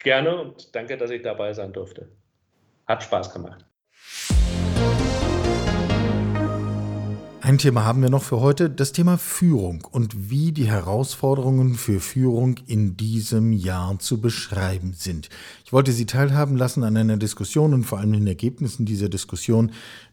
Gerne 0.01 0.37
und 0.37 0.75
danke, 0.75 0.99
dass 0.99 1.11
ich 1.11 1.23
dabei 1.23 1.55
sein 1.55 1.73
durfte. 1.73 2.09
Hat 2.87 3.03
Spaß 3.03 3.33
gemacht. 3.33 3.65
Ein 7.41 7.59
Thema 7.59 7.85
haben 7.85 8.03
wir 8.03 8.11
noch 8.11 8.25
für 8.25 8.41
heute, 8.41 8.69
das 8.69 8.91
Thema 8.91 9.17
Führung 9.17 9.87
und 9.93 10.29
wie 10.29 10.51
die 10.51 10.67
Herausforderungen 10.67 11.77
für 11.77 12.01
Führung 12.01 12.57
in 12.67 12.97
diesem 12.97 13.53
Jahr 13.53 13.97
zu 14.01 14.21
beschreiben 14.21 14.93
sind. 14.93 15.29
Ich 15.65 15.73
wollte 15.73 15.93
Sie 15.93 16.05
teilhaben 16.05 16.57
lassen 16.57 16.83
an 16.83 16.97
einer 16.97 17.17
Diskussion 17.17 17.75
und 17.75 17.85
vor 17.85 17.99
allem 18.01 18.13
den 18.13 18.27
Ergebnissen 18.27 18.87
dieser 18.87 19.09
Diskussion, 19.09 19.71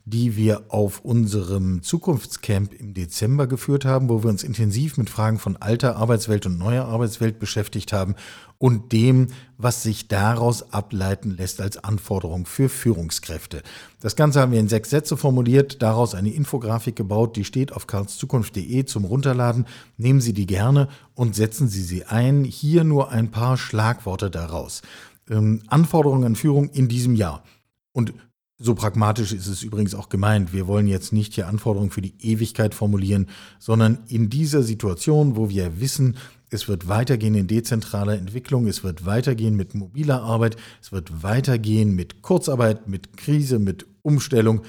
die 0.08 0.36
wir 0.36 0.66
auf 0.70 1.00
unserem 1.00 1.82
Zukunftscamp 1.82 2.74
im 2.74 2.94
Dezember 2.94 3.48
geführt 3.48 3.86
haben, 3.86 4.08
wo 4.08 4.24
wir 4.24 4.30
uns 4.30 4.44
intensiv 4.44 4.98
mit 4.98 5.10
Fragen 5.10 5.40
von 5.40 5.58
alter 5.58 5.96
Arbeitswelt 5.96 6.46
und 6.46 6.60
neuer 6.60 6.86
Arbeitswelt 6.86 7.40
beschäftigt 7.40 7.92
haben 7.92 8.14
und 8.60 8.92
dem, 8.92 9.28
was 9.58 9.82
sich 9.82 10.08
daraus 10.08 10.72
ableiten 10.72 11.32
lässt 11.32 11.60
als 11.60 11.84
Anforderung 11.84 12.46
für 12.46 12.70
Führungskräfte. 12.70 13.64
Das 14.00 14.16
Ganze 14.16 14.42
haben 14.42 14.52
wir 14.52 14.60
in 14.60 14.68
sechs 14.68 14.92
Sätze 14.92 15.18
formuliert, 15.18 15.82
daraus 15.82 16.14
eine 16.14 16.30
Infografik 16.30 16.96
gebaut, 16.96 17.36
die 17.36 17.44
steht 17.44 17.74
auf 17.74 17.88
karlszukunft.de 17.88 18.86
zum 18.86 19.06
Runterladen. 19.06 19.66
Nehmen 19.98 20.22
Sie 20.22 20.34
die 20.34 20.46
gerne 20.46 20.88
und 21.16 21.36
setzen 21.36 21.68
Sie 21.68 21.82
sie 21.82 22.06
ein. 22.06 22.44
Hier 22.44 22.84
nur 22.84 23.10
ein 23.10 23.32
paar 23.32 23.58
Schlagworte 23.58 24.30
daraus. 24.30 24.84
Ähm, 25.32 25.64
Anforderungen 25.66 26.26
an 26.26 26.36
Führung 26.36 26.70
in 26.70 26.88
diesem 26.88 27.16
Jahr. 27.16 27.44
Und 27.92 28.14
so 28.58 28.74
pragmatisch 28.74 29.34
ist 29.34 29.48
es 29.48 29.64
übrigens 29.64 29.96
auch 29.96 30.08
gemeint. 30.08 30.54
Wir 30.54 30.68
wollen 30.68 30.88
jetzt 30.88 31.12
nicht 31.12 31.34
hier 31.34 31.48
Anforderungen 31.48 31.92
für 31.92 32.02
die 32.02 32.16
Ewigkeit 32.22 32.74
formulieren, 32.74 33.28
sondern 33.60 34.00
in 34.08 34.30
dieser 34.30 34.64
Situation, 34.64 35.36
wo 35.36 35.50
wir 35.50 35.82
wissen, 35.82 36.18
es 36.50 36.70
wird 36.70 36.88
weitergehen 36.88 37.36
in 37.36 37.48
dezentraler 37.48 38.18
Entwicklung, 38.18 38.68
es 38.68 38.84
wird 38.84 39.06
weitergehen 39.06 39.56
mit 39.56 39.76
mobiler 39.76 40.22
Arbeit, 40.22 40.56
es 40.82 40.92
wird 40.94 41.22
weitergehen 41.22 41.96
mit 41.96 42.22
Kurzarbeit, 42.22 42.88
mit 42.88 43.18
Krise, 43.18 43.60
mit 43.60 43.86
Umstellung. 44.04 44.62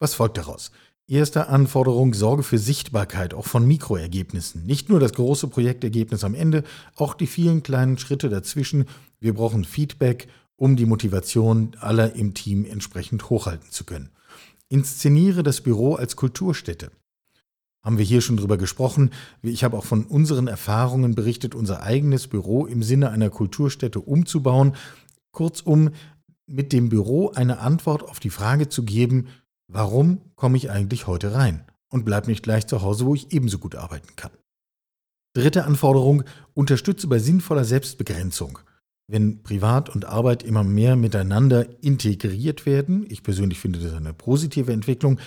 Was 0.00 0.14
folgt 0.14 0.36
daraus? 0.36 0.70
Erste 1.06 1.48
Anforderung, 1.48 2.12
Sorge 2.12 2.42
für 2.42 2.58
Sichtbarkeit, 2.58 3.32
auch 3.32 3.46
von 3.46 3.66
Mikroergebnissen. 3.66 4.66
Nicht 4.66 4.90
nur 4.90 5.00
das 5.00 5.14
große 5.14 5.48
Projektergebnis 5.48 6.24
am 6.24 6.34
Ende, 6.34 6.64
auch 6.96 7.14
die 7.14 7.26
vielen 7.26 7.62
kleinen 7.62 7.96
Schritte 7.96 8.28
dazwischen. 8.28 8.84
Wir 9.18 9.32
brauchen 9.32 9.64
Feedback 9.64 10.28
um 10.58 10.76
die 10.76 10.86
Motivation 10.86 11.70
aller 11.80 12.14
im 12.14 12.34
Team 12.34 12.66
entsprechend 12.66 13.30
hochhalten 13.30 13.70
zu 13.70 13.84
können. 13.84 14.10
Inszeniere 14.68 15.42
das 15.42 15.62
Büro 15.62 15.94
als 15.94 16.16
Kulturstätte. 16.16 16.90
Haben 17.82 17.96
wir 17.96 18.04
hier 18.04 18.20
schon 18.20 18.36
drüber 18.36 18.58
gesprochen. 18.58 19.10
Ich 19.40 19.64
habe 19.64 19.78
auch 19.78 19.84
von 19.84 20.04
unseren 20.04 20.48
Erfahrungen 20.48 21.14
berichtet, 21.14 21.54
unser 21.54 21.82
eigenes 21.84 22.26
Büro 22.26 22.66
im 22.66 22.82
Sinne 22.82 23.10
einer 23.10 23.30
Kulturstätte 23.30 24.00
umzubauen. 24.00 24.74
Kurzum, 25.30 25.90
mit 26.46 26.72
dem 26.72 26.88
Büro 26.88 27.30
eine 27.30 27.60
Antwort 27.60 28.02
auf 28.02 28.20
die 28.20 28.30
Frage 28.30 28.68
zu 28.68 28.82
geben, 28.82 29.28
warum 29.68 30.20
komme 30.34 30.56
ich 30.56 30.70
eigentlich 30.70 31.06
heute 31.06 31.34
rein 31.34 31.64
und 31.88 32.04
bleib 32.04 32.26
nicht 32.26 32.42
gleich 32.42 32.66
zu 32.66 32.82
Hause, 32.82 33.06
wo 33.06 33.14
ich 33.14 33.32
ebenso 33.32 33.58
gut 33.58 33.76
arbeiten 33.76 34.16
kann. 34.16 34.32
Dritte 35.34 35.64
Anforderung, 35.64 36.24
unterstütze 36.54 37.06
bei 37.06 37.18
sinnvoller 37.18 37.64
Selbstbegrenzung 37.64 38.58
wenn 39.08 39.42
Privat 39.42 39.88
und 39.88 40.04
Arbeit 40.04 40.42
immer 40.42 40.62
mehr 40.62 40.94
miteinander 40.94 41.66
integriert 41.82 42.66
werden. 42.66 43.06
Ich 43.08 43.22
persönlich 43.22 43.58
finde 43.58 43.80
das 43.80 43.94
eine 43.94 44.12
positive 44.12 44.72
Entwicklung. 44.72 45.18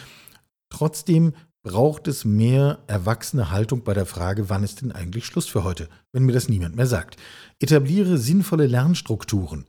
Trotzdem 0.70 1.34
braucht 1.64 2.08
es 2.08 2.24
mehr 2.24 2.80
erwachsene 2.88 3.52
Haltung 3.52 3.84
bei 3.84 3.94
der 3.94 4.06
Frage, 4.06 4.50
wann 4.50 4.64
ist 4.64 4.82
denn 4.82 4.92
eigentlich 4.92 5.26
Schluss 5.26 5.48
für 5.48 5.64
heute, 5.64 5.90
wenn 6.12 6.24
mir 6.24 6.32
das 6.32 6.50
niemand 6.50 6.76
mehr 6.76 6.88
sagt. 6.88 7.18
Etabliere 7.60 8.18
sinnvolle 8.18 8.68
Lernstrukturen. 8.68 9.66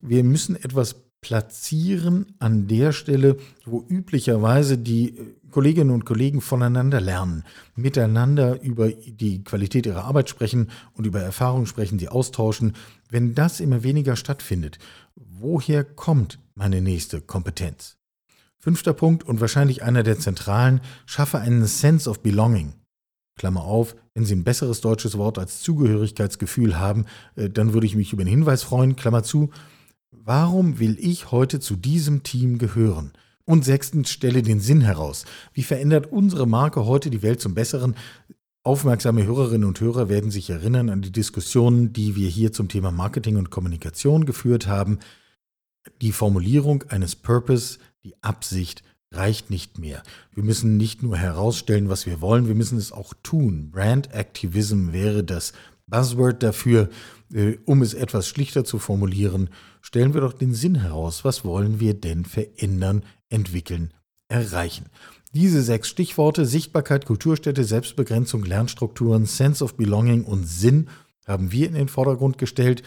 Wir 0.00 0.24
müssen 0.24 0.56
etwas 0.56 0.96
platzieren 1.22 2.34
an 2.40 2.66
der 2.66 2.92
Stelle, 2.92 3.36
wo 3.64 3.84
üblicherweise 3.88 4.76
die 4.76 5.16
äh, 5.16 5.24
Kolleginnen 5.52 5.90
und 5.90 6.04
Kollegen 6.04 6.40
voneinander 6.40 7.00
lernen, 7.00 7.44
miteinander 7.76 8.60
über 8.60 8.88
die 8.90 9.44
Qualität 9.44 9.86
ihrer 9.86 10.04
Arbeit 10.04 10.28
sprechen 10.28 10.70
und 10.94 11.06
über 11.06 11.20
Erfahrungen 11.20 11.66
sprechen, 11.66 11.98
sie 11.98 12.08
austauschen. 12.08 12.74
Wenn 13.12 13.34
das 13.34 13.60
immer 13.60 13.82
weniger 13.82 14.16
stattfindet, 14.16 14.78
woher 15.16 15.84
kommt 15.84 16.38
meine 16.54 16.80
nächste 16.80 17.20
Kompetenz? 17.20 17.98
Fünfter 18.56 18.94
Punkt 18.94 19.22
und 19.22 19.38
wahrscheinlich 19.38 19.82
einer 19.82 20.02
der 20.02 20.18
zentralen, 20.18 20.80
schaffe 21.04 21.38
einen 21.38 21.66
Sense 21.66 22.08
of 22.08 22.22
Belonging. 22.22 22.72
Klammer 23.36 23.64
auf, 23.64 23.96
wenn 24.14 24.24
Sie 24.24 24.34
ein 24.34 24.44
besseres 24.44 24.80
deutsches 24.80 25.18
Wort 25.18 25.38
als 25.38 25.60
Zugehörigkeitsgefühl 25.60 26.78
haben, 26.78 27.04
äh, 27.36 27.50
dann 27.50 27.74
würde 27.74 27.86
ich 27.86 27.96
mich 27.96 28.14
über 28.14 28.22
einen 28.22 28.30
Hinweis 28.30 28.62
freuen, 28.62 28.96
Klammer 28.96 29.22
zu, 29.22 29.50
Warum 30.10 30.78
will 30.78 30.96
ich 30.98 31.32
heute 31.32 31.60
zu 31.60 31.76
diesem 31.76 32.22
Team 32.22 32.56
gehören? 32.56 33.12
Und 33.44 33.66
sechstens, 33.66 34.08
stelle 34.08 34.40
den 34.40 34.60
Sinn 34.60 34.80
heraus. 34.80 35.26
Wie 35.52 35.64
verändert 35.64 36.10
unsere 36.10 36.46
Marke 36.46 36.86
heute 36.86 37.10
die 37.10 37.22
Welt 37.22 37.42
zum 37.42 37.54
Besseren? 37.54 37.94
Aufmerksame 38.64 39.26
Hörerinnen 39.26 39.66
und 39.66 39.80
Hörer 39.80 40.08
werden 40.08 40.30
sich 40.30 40.48
erinnern 40.48 40.88
an 40.88 41.02
die 41.02 41.10
Diskussionen, 41.10 41.92
die 41.92 42.14
wir 42.14 42.28
hier 42.28 42.52
zum 42.52 42.68
Thema 42.68 42.92
Marketing 42.92 43.36
und 43.36 43.50
Kommunikation 43.50 44.24
geführt 44.24 44.68
haben. 44.68 45.00
Die 46.00 46.12
Formulierung 46.12 46.84
eines 46.84 47.16
Purpose, 47.16 47.80
die 48.04 48.14
Absicht 48.22 48.84
reicht 49.10 49.50
nicht 49.50 49.78
mehr. 49.78 50.04
Wir 50.32 50.44
müssen 50.44 50.76
nicht 50.76 51.02
nur 51.02 51.16
herausstellen, 51.16 51.88
was 51.88 52.06
wir 52.06 52.20
wollen, 52.20 52.46
wir 52.46 52.54
müssen 52.54 52.78
es 52.78 52.92
auch 52.92 53.14
tun. 53.24 53.72
Brand 53.72 54.14
Activism 54.14 54.92
wäre 54.92 55.24
das 55.24 55.54
Buzzword 55.88 56.44
dafür. 56.44 56.88
Äh, 57.34 57.58
um 57.64 57.82
es 57.82 57.94
etwas 57.94 58.28
schlichter 58.28 58.64
zu 58.64 58.78
formulieren, 58.78 59.50
stellen 59.80 60.14
wir 60.14 60.20
doch 60.20 60.34
den 60.34 60.54
Sinn 60.54 60.76
heraus. 60.76 61.24
Was 61.24 61.44
wollen 61.44 61.80
wir 61.80 61.94
denn 61.94 62.24
verändern, 62.24 63.02
entwickeln, 63.28 63.92
erreichen? 64.28 64.86
Diese 65.34 65.62
sechs 65.62 65.88
Stichworte 65.88 66.44
Sichtbarkeit, 66.44 67.06
Kulturstätte, 67.06 67.64
Selbstbegrenzung, 67.64 68.44
Lernstrukturen, 68.44 69.24
Sense 69.24 69.64
of 69.64 69.76
Belonging 69.78 70.24
und 70.24 70.46
Sinn 70.46 70.90
haben 71.26 71.52
wir 71.52 71.68
in 71.68 71.74
den 71.74 71.88
Vordergrund 71.88 72.36
gestellt. 72.36 72.82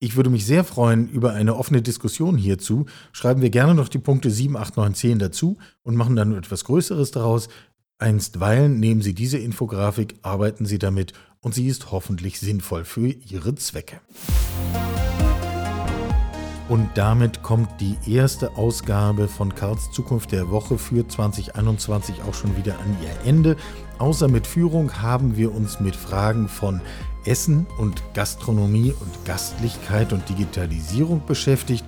Ich 0.00 0.16
würde 0.16 0.28
mich 0.28 0.44
sehr 0.44 0.64
freuen 0.64 1.08
über 1.08 1.32
eine 1.32 1.54
offene 1.54 1.82
Diskussion 1.82 2.36
hierzu. 2.36 2.86
Schreiben 3.12 3.40
wir 3.40 3.50
gerne 3.50 3.74
noch 3.74 3.88
die 3.88 4.00
Punkte 4.00 4.32
7, 4.32 4.56
8, 4.56 4.76
9, 4.76 4.94
10 4.94 5.18
dazu 5.20 5.58
und 5.84 5.94
machen 5.94 6.16
dann 6.16 6.36
etwas 6.36 6.64
Größeres 6.64 7.12
daraus. 7.12 7.48
Einstweilen 7.98 8.80
nehmen 8.80 9.00
Sie 9.00 9.14
diese 9.14 9.38
Infografik, 9.38 10.16
arbeiten 10.22 10.66
Sie 10.66 10.80
damit 10.80 11.12
und 11.40 11.54
sie 11.54 11.68
ist 11.68 11.92
hoffentlich 11.92 12.40
sinnvoll 12.40 12.84
für 12.84 13.06
Ihre 13.06 13.54
Zwecke. 13.54 14.00
Und 16.68 16.90
damit 16.94 17.44
kommt 17.44 17.68
die 17.80 17.96
erste 18.06 18.56
Ausgabe 18.56 19.28
von 19.28 19.54
Karls 19.54 19.92
Zukunft 19.92 20.32
der 20.32 20.50
Woche 20.50 20.78
für 20.78 21.06
2021 21.06 22.22
auch 22.28 22.34
schon 22.34 22.56
wieder 22.56 22.74
an 22.74 22.96
ihr 23.02 23.28
Ende. 23.28 23.56
Außer 23.98 24.26
mit 24.26 24.48
Führung 24.48 25.00
haben 25.00 25.36
wir 25.36 25.54
uns 25.54 25.78
mit 25.78 25.94
Fragen 25.94 26.48
von 26.48 26.80
Essen 27.24 27.66
und 27.78 28.02
Gastronomie 28.14 28.92
und 28.92 29.24
Gastlichkeit 29.24 30.12
und 30.12 30.28
Digitalisierung 30.28 31.22
beschäftigt 31.24 31.84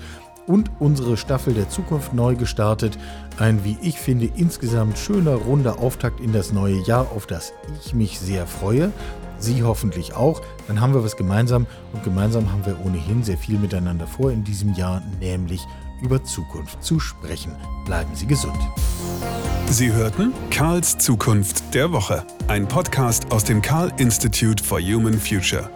und 0.47 0.71
unsere 0.79 1.17
Staffel 1.17 1.55
der 1.55 1.69
Zukunft 1.69 2.14
neu 2.14 2.37
gestartet. 2.37 2.99
Ein, 3.38 3.64
wie 3.64 3.77
ich 3.83 3.99
finde, 3.99 4.31
insgesamt 4.37 4.97
schöner, 4.97 5.35
runder 5.35 5.81
Auftakt 5.81 6.21
in 6.21 6.33
das 6.33 6.53
neue 6.53 6.81
Jahr, 6.85 7.11
auf 7.14 7.27
das 7.27 7.53
ich 7.85 7.95
mich 7.95 8.21
sehr 8.21 8.47
freue. 8.47 8.93
Sie 9.38 9.62
hoffentlich 9.62 10.14
auch. 10.14 10.42
Dann 10.66 10.81
haben 10.81 10.94
wir 10.94 11.05
was 11.05 11.16
gemeinsam 11.16 11.66
und 11.92 12.03
gemeinsam 12.05 12.53
haben 12.53 12.64
wir 12.66 12.85
ohnehin 12.85 13.22
sehr 13.22 13.38
viel 13.38 13.59
miteinander 13.59 14.07
vor 14.07 14.31
in 14.31 14.44
diesem 14.44 14.74
Jahr, 14.74 15.03
nämlich 15.20 15.66
über 16.03 16.22
Zukunft 16.24 16.83
zu 16.83 17.01
sprechen. 17.01 17.55
Bleiben 17.85 18.14
Sie 18.14 18.27
gesund. 18.27 18.59
Sie 19.66 19.92
hörten 19.92 20.33
Karls 20.51 20.96
Zukunft 20.98 21.74
der 21.74 21.92
Woche, 21.92 22.24
ein 22.46 22.66
Podcast 22.66 23.31
aus 23.31 23.44
dem 23.44 23.61
Karl 23.61 23.92
Institute 23.98 24.62
for 24.62 24.81
Human 24.81 25.18
Future. 25.18 25.70